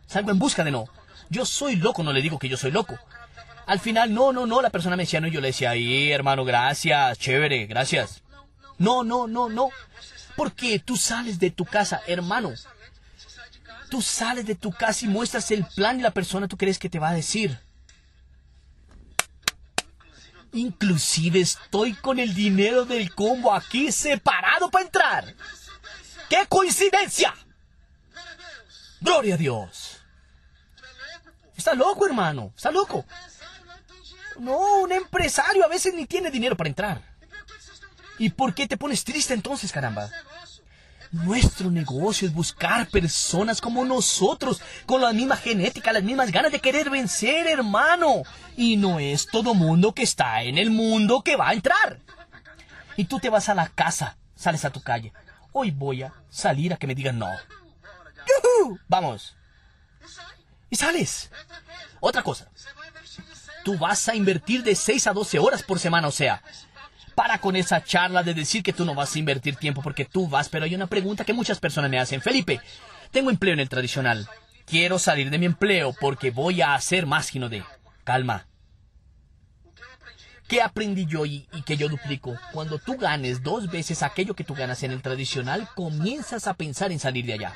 [0.07, 0.85] Salgo en busca de no.
[1.29, 2.97] Yo soy loco, no le digo que yo soy loco.
[3.65, 6.11] Al final, no, no, no, la persona me decía no y yo le decía, ahí,
[6.11, 8.21] hermano, gracias, chévere, gracias.
[8.77, 9.69] No, no, no, no.
[10.35, 12.51] Porque tú sales de tu casa, hermano.
[13.89, 16.89] Tú sales de tu casa y muestras el plan y la persona tú crees que
[16.89, 17.59] te va a decir.
[20.53, 25.35] Inclusive estoy con el dinero del combo aquí separado para entrar.
[26.29, 27.33] ¡Qué coincidencia!
[28.99, 29.97] Gloria a Dios.
[31.55, 32.51] Está loco, hermano.
[32.55, 33.05] Está loco.
[34.39, 37.01] No, un empresario a veces ni tiene dinero para entrar.
[38.17, 40.09] ¿Y por qué te pones triste entonces, caramba?
[41.11, 46.61] Nuestro negocio es buscar personas como nosotros, con la misma genética, las mismas ganas de
[46.61, 48.23] querer vencer, hermano.
[48.55, 51.99] Y no es todo mundo que está en el mundo que va a entrar.
[52.95, 55.11] Y tú te vas a la casa, sales a tu calle.
[55.51, 57.29] Hoy voy a salir a que me digan no.
[58.61, 58.79] ¡Yuhu!
[58.87, 59.35] Vamos.
[60.69, 61.29] Y sales.
[61.99, 62.49] Otra cosa.
[63.65, 66.41] Tú vas a invertir de 6 a 12 horas por semana, o sea,
[67.15, 70.27] para con esa charla de decir que tú no vas a invertir tiempo porque tú
[70.27, 72.21] vas, pero hay una pregunta que muchas personas me hacen.
[72.21, 72.61] Felipe,
[73.11, 74.27] tengo empleo en el tradicional.
[74.65, 77.63] Quiero salir de mi empleo porque voy a hacer más Gino de.
[78.03, 78.47] Calma.
[80.47, 82.37] ¿Qué aprendí yo y, y, que yo duplico?
[82.51, 86.91] Cuando tú ganes dos veces aquello que tú ganas en el tradicional, comienzas a pensar
[86.91, 87.53] en salir de allá.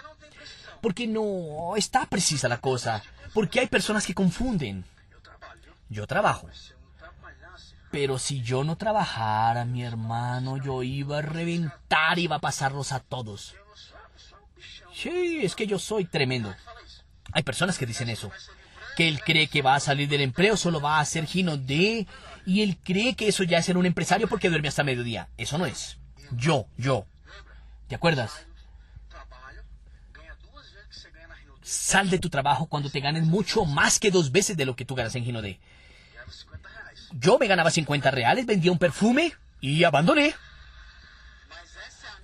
[0.81, 3.03] Porque no está precisa la cosa.
[3.33, 4.85] Porque hay personas que confunden.
[5.89, 6.49] Yo trabajo.
[7.95, 12.99] Pero si yo no trabajara, mi hermano, yo iba a reventar, iba a pasarlos a
[12.99, 13.55] todos.
[14.93, 16.53] Sí, es que yo soy tremendo.
[17.31, 18.33] Hay personas que dicen eso.
[18.97, 22.05] Que él cree que va a salir del empleo, solo va a ser Gino de...
[22.45, 25.29] Y él cree que eso ya es ser un empresario porque duerme hasta mediodía.
[25.37, 25.97] Eso no es.
[26.31, 27.05] Yo, yo.
[27.87, 28.45] ¿Te acuerdas?
[31.61, 34.83] Sal de tu trabajo cuando te ganes mucho más que dos veces de lo que
[34.83, 35.61] tú ganas en Gino de.
[37.11, 40.35] Yo me ganaba 50 reales, vendía un perfume y abandoné.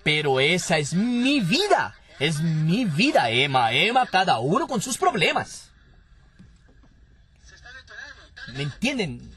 [0.04, 1.96] Pero esa es mi vida.
[2.20, 3.72] Es mi vida, Emma.
[3.72, 5.72] Emma, cada uno con sus problemas.
[8.54, 9.36] ¿Me entienden?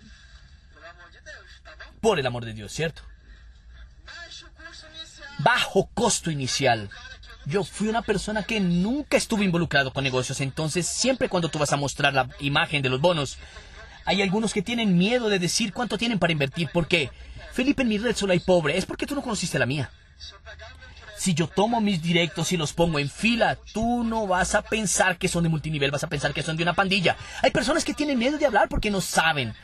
[2.00, 3.02] Por el amor de Dios, ¿cierto?
[5.38, 6.90] Bajo costo inicial.
[7.46, 11.72] Yo fui una persona que nunca estuve involucrado con negocios, entonces siempre cuando tú vas
[11.72, 13.38] a mostrar la imagen de los bonos,
[14.05, 16.69] hay algunos que tienen miedo de decir cuánto tienen para invertir.
[16.73, 17.11] porque
[17.53, 18.77] Felipe, en mi red solo hay pobre.
[18.77, 19.90] Es porque tú no conociste la mía.
[21.17, 25.17] Si yo tomo mis directos y los pongo en fila, tú no vas a pensar
[25.17, 27.17] que son de multinivel, vas a pensar que son de una pandilla.
[27.43, 29.55] Hay personas que tienen miedo de hablar porque no saben.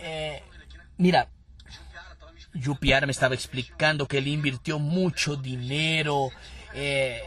[0.00, 0.42] Eh,
[0.98, 1.28] mira,
[2.52, 6.30] Yupiara me estaba explicando que él invirtió mucho dinero.
[6.74, 7.22] Eh,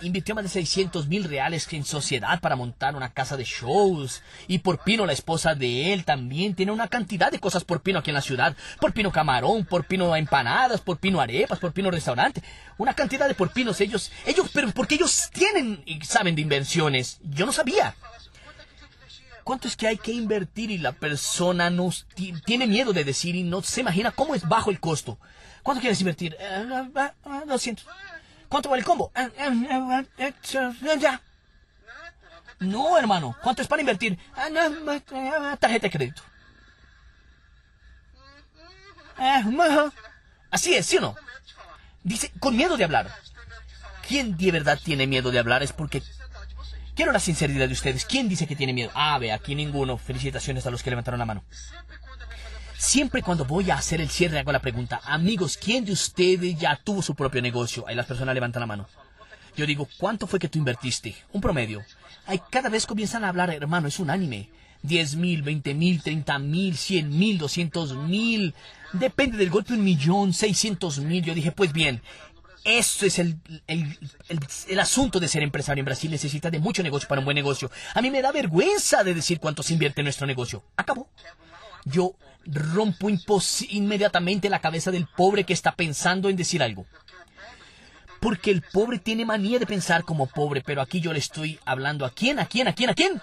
[0.00, 4.22] invirtió más de 600 mil reales en sociedad para montar una casa de shows.
[4.46, 7.98] Y por Pino, la esposa de él, también tiene una cantidad de cosas por Pino
[7.98, 8.56] aquí en la ciudad.
[8.80, 12.42] Por Pino camarón, por Pino empanadas, por Pino arepas, por Pino restaurante.
[12.76, 17.18] Una cantidad de por Pinos ellos, ellos, pero porque ellos tienen y saben de inversiones.
[17.22, 17.94] Yo no sabía.
[19.44, 21.90] ¿Cuánto es que hay que invertir y la persona no
[22.44, 25.18] tiene miedo de decir y no se imagina cómo es bajo el costo?
[25.62, 26.36] ¿Cuánto quieres invertir?
[26.38, 26.66] Eh,
[27.46, 27.86] 200.
[28.48, 29.12] ¿Cuánto vale el combo?
[29.14, 31.18] Eh, eh, eh.
[32.60, 33.36] No, hermano.
[33.42, 34.18] ¿Cuánto es para invertir?
[35.60, 36.22] Tarjeta de crédito.
[40.50, 41.16] Así es, ¿sí o no?
[42.02, 43.12] Dice, con miedo de hablar.
[44.06, 45.62] ¿Quién de verdad tiene miedo de hablar?
[45.62, 46.02] Es porque...
[46.94, 48.04] Quiero la sinceridad de ustedes.
[48.04, 48.90] ¿Quién dice que tiene miedo?
[48.94, 49.98] Ah, ve, aquí ninguno.
[49.98, 51.44] Felicitaciones a los que levantaron la mano.
[52.78, 56.76] Siempre cuando voy a hacer el cierre hago la pregunta, amigos, ¿quién de ustedes ya
[56.76, 57.84] tuvo su propio negocio?
[57.88, 58.86] Ahí las personas levantan la mano.
[59.56, 61.16] Yo digo, ¿cuánto fue que tú invertiste?
[61.32, 61.84] Un promedio.
[62.26, 64.48] Ahí cada vez comienzan a hablar, hermano, es unánime.
[64.82, 68.54] 10 mil, 20 mil, 30 mil, 100 mil, 200 mil.
[68.92, 71.24] Depende del golpe, un millón, 600 mil.
[71.24, 72.00] Yo dije, pues bien,
[72.62, 74.38] eso es el, el, el,
[74.68, 76.12] el, asunto de ser empresario en Brasil.
[76.12, 77.72] Necesita de mucho negocio para un buen negocio.
[77.94, 80.62] A mí me da vergüenza de decir cuánto se invierte en nuestro negocio.
[80.76, 81.10] Acabó.
[81.84, 82.14] Yo
[82.44, 83.08] rompo
[83.70, 86.86] inmediatamente la cabeza del pobre que está pensando en decir algo.
[88.20, 92.04] Porque el pobre tiene manía de pensar como pobre, pero aquí yo le estoy hablando
[92.04, 93.22] a quién, a quién, a quién, a quién.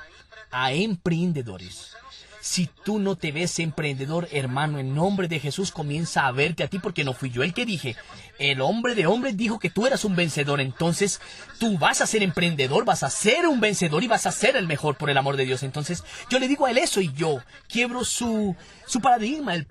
[0.51, 1.95] A emprendedores.
[2.45, 6.67] Si tú no te ves emprendedor, hermano, en nombre de Jesús comienza a verte a
[6.67, 7.95] ti porque no fui yo el que dije.
[8.37, 10.61] El hombre de hombres dijo que tú eras un vencedor.
[10.61, 11.19] Entonces
[11.57, 14.67] tú vas a ser emprendedor, vas a ser un vencedor y vas a ser el
[14.67, 15.63] mejor por el amor de Dios.
[15.63, 18.55] Entonces yo le digo a él eso y yo quiebro su,
[18.85, 19.55] su paradigma.
[19.55, 19.67] El,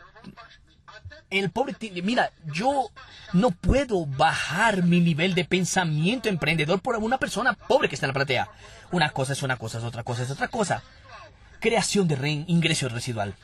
[1.31, 2.91] el pobre, mira, yo
[3.35, 8.11] no puedo bajar mi nivel de pensamiento emprendedor por una persona pobre que está en
[8.11, 8.49] la platea.
[8.91, 10.83] Una cosa es una cosa, es otra cosa es otra cosa.
[11.65, 13.35] Creación de REN, ingreso residual.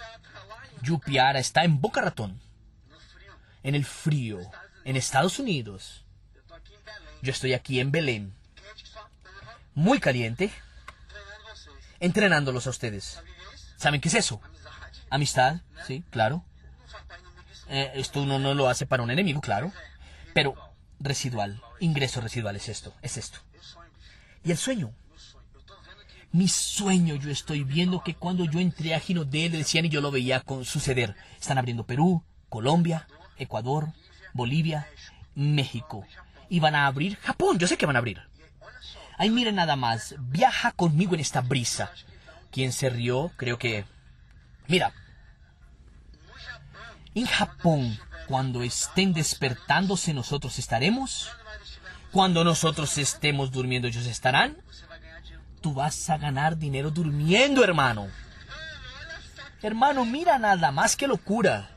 [0.82, 2.38] Yupiara está en Boca Ratón.
[3.62, 4.40] En el frío.
[4.84, 6.04] En Estados Unidos.
[7.22, 8.34] Yo estoy aquí en Belén.
[9.72, 10.52] Muy caliente.
[11.98, 13.18] Entrenándolos a ustedes.
[13.78, 14.42] ¿Saben qué es eso?
[15.08, 16.44] Amistad, sí, claro.
[17.70, 19.72] Eh, esto uno no lo hace para un enemigo, claro.
[20.34, 20.56] Pero
[20.98, 23.38] residual, ingreso residual es esto, es esto.
[24.44, 24.92] Y el sueño,
[26.32, 30.00] mi sueño, yo estoy viendo que cuando yo entré a Ginodé le decían y yo
[30.00, 31.16] lo veía con suceder.
[31.40, 33.92] Están abriendo Perú, Colombia, Ecuador,
[34.32, 34.86] Bolivia,
[35.34, 36.06] México.
[36.48, 37.58] y van a abrir Japón.
[37.58, 38.20] Yo sé que van a abrir.
[39.18, 40.14] Ay, miren nada más.
[40.18, 41.92] Viaja conmigo en esta brisa.
[42.50, 43.30] ¿Quién se rió?
[43.36, 43.84] Creo que...
[44.66, 44.92] Mira.
[47.14, 51.30] En Japón, cuando estén despertándose, nosotros estaremos.
[52.12, 54.56] Cuando nosotros estemos durmiendo, ellos estarán.
[55.60, 58.08] Tú vas a ganar dinero durmiendo, hermano.
[59.62, 61.70] Hermano, mira nada más que locura.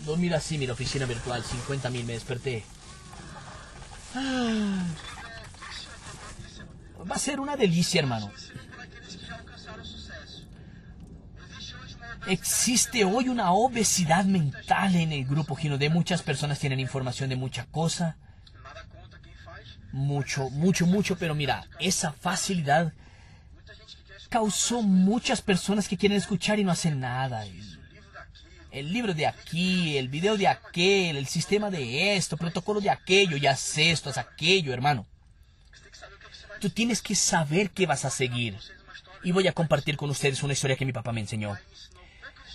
[0.00, 2.64] Dormir así, mira, oficina virtual, 50 mil, me desperté.
[4.14, 4.84] Ah.
[7.10, 8.30] Va a ser una delicia, hermano.
[12.26, 17.36] Existe hoy una obesidad mental en el grupo Gino de muchas personas tienen información de
[17.36, 18.16] mucha cosa.
[19.92, 22.92] Mucho, mucho, mucho, pero mira, esa facilidad
[24.30, 27.44] causó muchas personas que quieren escuchar y no hacen nada.
[28.70, 33.36] El libro de aquí, el video de aquel, el sistema de esto, protocolo de aquello,
[33.36, 35.06] ya sé esto, es aquello, hermano.
[36.58, 38.56] Tú tienes que saber qué vas a seguir.
[39.22, 41.58] Y voy a compartir con ustedes una historia que mi papá me enseñó.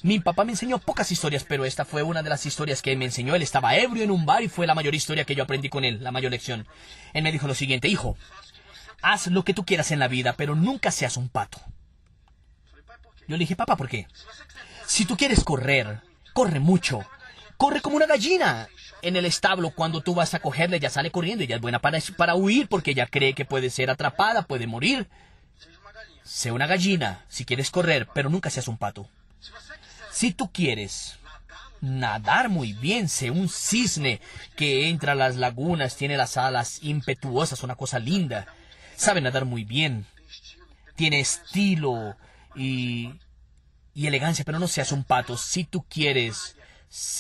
[0.04, 3.06] Mi papá me enseñó pocas historias, pero esta fue una de las historias que me
[3.06, 3.36] enseñó.
[3.36, 5.84] Él estaba ebrio en un bar y fue la mayor historia que yo aprendí con
[5.84, 6.68] él, la mayor lección.
[7.14, 8.16] Él me dijo lo siguiente, hijo,
[9.02, 11.60] haz lo que tú quieras en la vida, pero nunca seas un pato.
[13.28, 14.08] Yo le dije, papá, ¿por qué?
[14.86, 16.02] Si tú quieres correr,
[16.34, 17.04] corre mucho.
[17.58, 18.70] Corre como una gallina
[19.02, 22.00] en el establo, cuando tú vas a cogerle, ella sale corriendo, ella es buena para,
[22.16, 25.10] para huir porque ella cree que puede ser atrapada, puede morir.
[26.24, 29.10] Sé una gallina si quieres correr, pero nunca seas un pato.
[30.18, 31.20] Si tú quieres
[31.80, 34.20] nadar muy bien, sé un cisne
[34.56, 38.48] que entra a las lagunas, tiene las alas impetuosas, una cosa linda.
[38.96, 40.08] Sabe nadar muy bien.
[40.96, 42.16] Tiene estilo
[42.56, 43.14] y,
[43.94, 45.38] elegancia, pero no seas un pato.
[45.38, 46.56] Si tú quieres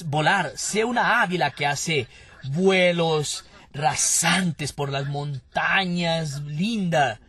[0.06, 2.08] volar, sé una águila que hace
[2.46, 7.20] vuelos rasantes por las montañas, linda,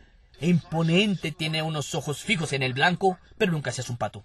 [0.41, 4.23] e imponente, tiene unos ojos fijos en el blanco, pero nunca seas un pato.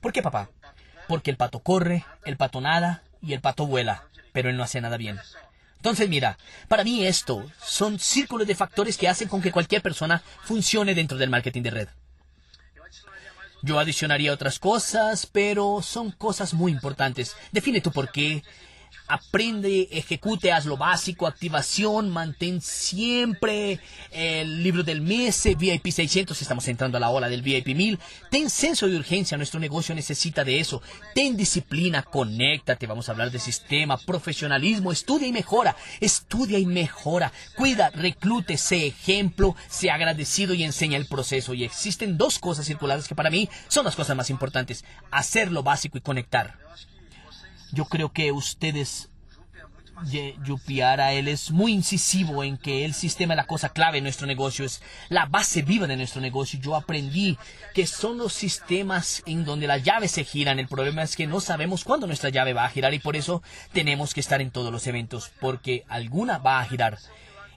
[0.00, 0.50] ¿Por qué, papá?
[1.08, 4.80] Porque el pato corre, el pato nada y el pato vuela, pero él no hace
[4.80, 5.18] nada bien.
[5.76, 6.38] Entonces, mira,
[6.68, 11.16] para mí esto son círculos de factores que hacen con que cualquier persona funcione dentro
[11.16, 11.88] del marketing de red.
[13.62, 17.36] Yo adicionaría otras cosas, pero son cosas muy importantes.
[17.52, 18.42] Define tu por qué,
[19.06, 23.80] aprende, ejecute, haz lo básico, activación, mantén siempre
[24.10, 27.98] el libro del mes, VIP 600, estamos entrando a la ola del VIP 1000.
[28.30, 30.80] Ten senso de urgencia, nuestro negocio necesita de eso.
[31.14, 37.32] Ten disciplina, conéctate, vamos a hablar de sistema, profesionalismo, estudia y mejora, estudia y mejora,
[37.56, 41.54] cuida, reclute, sé ejemplo, sé agradecido y enseña el proceso.
[41.54, 45.62] Y existen dos cosas circulares que para mí son las cosas más importantes, hacer lo
[45.62, 46.58] básico y conectar.
[47.72, 49.10] Yo creo que ustedes
[50.44, 54.26] Yupiara, él es muy incisivo en que el sistema es la cosa clave en nuestro
[54.26, 56.58] negocio, es la base viva de nuestro negocio.
[56.60, 57.38] Yo aprendí
[57.74, 60.58] que son los sistemas en donde las llaves se giran.
[60.58, 63.42] El problema es que no sabemos cuándo nuestra llave va a girar y por eso
[63.72, 66.98] tenemos que estar en todos los eventos, porque alguna va a girar.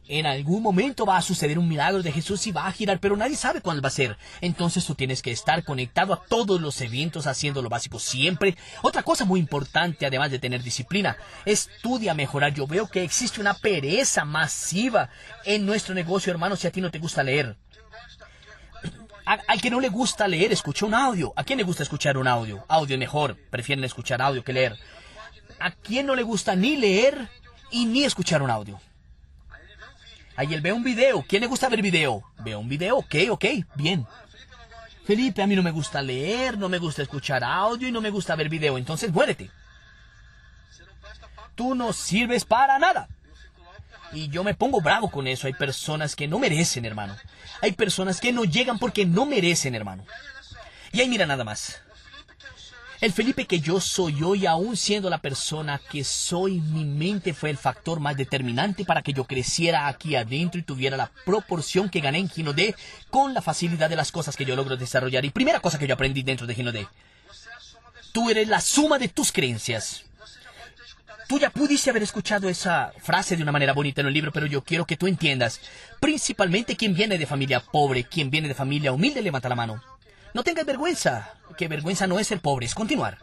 [0.08, 3.16] En algún momento va a suceder un milagro de Jesús y va a girar, pero
[3.16, 4.18] nadie sabe cuándo va a ser.
[4.42, 8.58] Entonces tú tienes que estar conectado a todos los eventos, haciendo lo básico siempre.
[8.82, 12.54] Otra cosa muy importante, además de tener disciplina, estudia mejorar.
[12.54, 15.10] Yo veo que existe una pereza masiva
[15.46, 17.56] en nuestro negocio, hermano, si a ti no te gusta leer.
[19.26, 21.32] al que no le gusta leer, escucha un audio.
[21.38, 22.66] ¿A quién le gusta escuchar un audio?
[22.68, 23.38] Audio mejor.
[23.50, 24.78] Prefieren escuchar audio que leer.
[25.62, 27.30] ¿A quién no le gusta ni leer
[27.72, 28.82] y ni escuchar un audio?
[30.36, 31.24] Ahí él ve un video.
[31.28, 32.24] ¿Quién le gusta ver video?
[32.40, 34.06] Ve un video, ok, ok, bien.
[35.06, 38.10] Felipe, a mí no me gusta leer, no me gusta escuchar audio y no me
[38.10, 39.52] gusta ver video, entonces muérete.
[41.56, 43.08] Tú no sirves para nada.
[44.14, 45.48] Y yo me pongo bravo con eso.
[45.48, 47.16] Hay personas que no merecen, hermano.
[47.62, 50.06] Hay personas que no llegan porque no merecen, hermano.
[50.92, 51.82] Y ahí mira nada más.
[53.04, 57.50] El Felipe que yo soy hoy, aún siendo la persona que soy, mi mente fue
[57.50, 62.00] el factor más determinante para que yo creciera aquí adentro y tuviera la proporción que
[62.00, 62.74] gané en Gino D
[63.10, 65.26] con la facilidad de las cosas que yo logro desarrollar.
[65.26, 66.88] Y primera cosa que yo aprendí dentro de Gino D,
[68.14, 70.06] tú eres la suma de tus creencias.
[71.28, 74.46] Tú ya pudiste haber escuchado esa frase de una manera bonita en el libro, pero
[74.46, 75.60] yo quiero que tú entiendas.
[76.00, 79.93] Principalmente quien viene de familia pobre, quien viene de familia humilde, levanta la mano.
[80.34, 83.20] No tengas vergüenza, que vergüenza no es ser pobre, es continuar.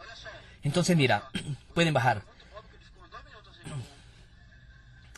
[0.63, 1.29] Entonces, mira,
[1.73, 2.23] pueden bajar.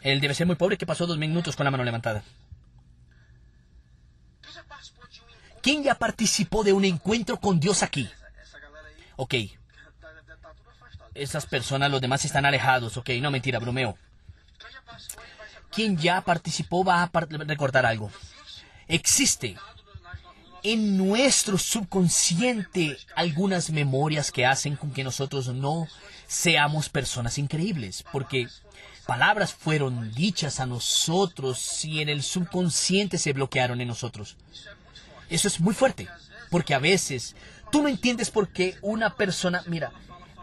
[0.01, 2.23] Él debe ser muy pobre que pasó dos minutos con la mano levantada.
[5.61, 8.09] ¿Quién ya participó de un encuentro con Dios aquí?
[9.15, 9.35] Ok.
[11.13, 13.97] esas personas, los demás están alejados, ok, no mentira, bromeo.
[15.71, 18.11] Quien ya participó va a recordar algo.
[18.87, 19.55] Existe
[20.63, 25.87] en nuestro subconsciente algunas memorias que hacen con que nosotros no
[26.27, 28.47] seamos personas increíbles, porque
[29.05, 34.37] palabras fueron dichas a nosotros y en el subconsciente se bloquearon en nosotros.
[35.29, 36.07] Eso es muy fuerte,
[36.49, 37.35] porque a veces
[37.71, 39.91] tú no entiendes por qué una persona, mira,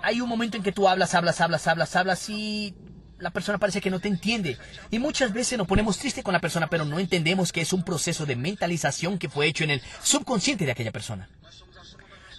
[0.03, 2.75] hay un momento en que tú hablas, hablas, hablas, hablas, hablas y
[3.21, 4.59] la persona parece que no te entiende.
[4.91, 7.85] Y muchas veces nos ponemos triste con la persona, pero no entendemos que es un
[7.85, 11.29] proceso de mentalización que fue hecho en el subconsciente de aquella persona.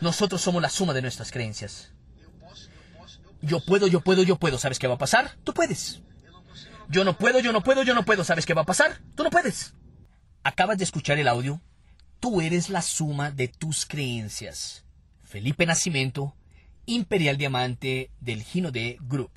[0.02, 1.92] Nosotros somos la suma de nuestras creencias.
[3.42, 4.58] Yo puedo, yo puedo, yo puedo.
[4.58, 5.36] ¿Sabes qué va a pasar?
[5.44, 6.02] Tú puedes.
[6.90, 8.24] Yo no puedo, yo no puedo, yo no puedo.
[8.24, 9.00] ¿Sabes qué va a pasar?
[9.16, 9.76] Tú no puedes.
[10.44, 11.62] Acabas de escuchar el audio.
[12.20, 14.84] Tú eres la suma de tus creencias.
[15.24, 16.36] Felipe Nacimiento,
[16.86, 19.32] Imperial Diamante del Gino de Group.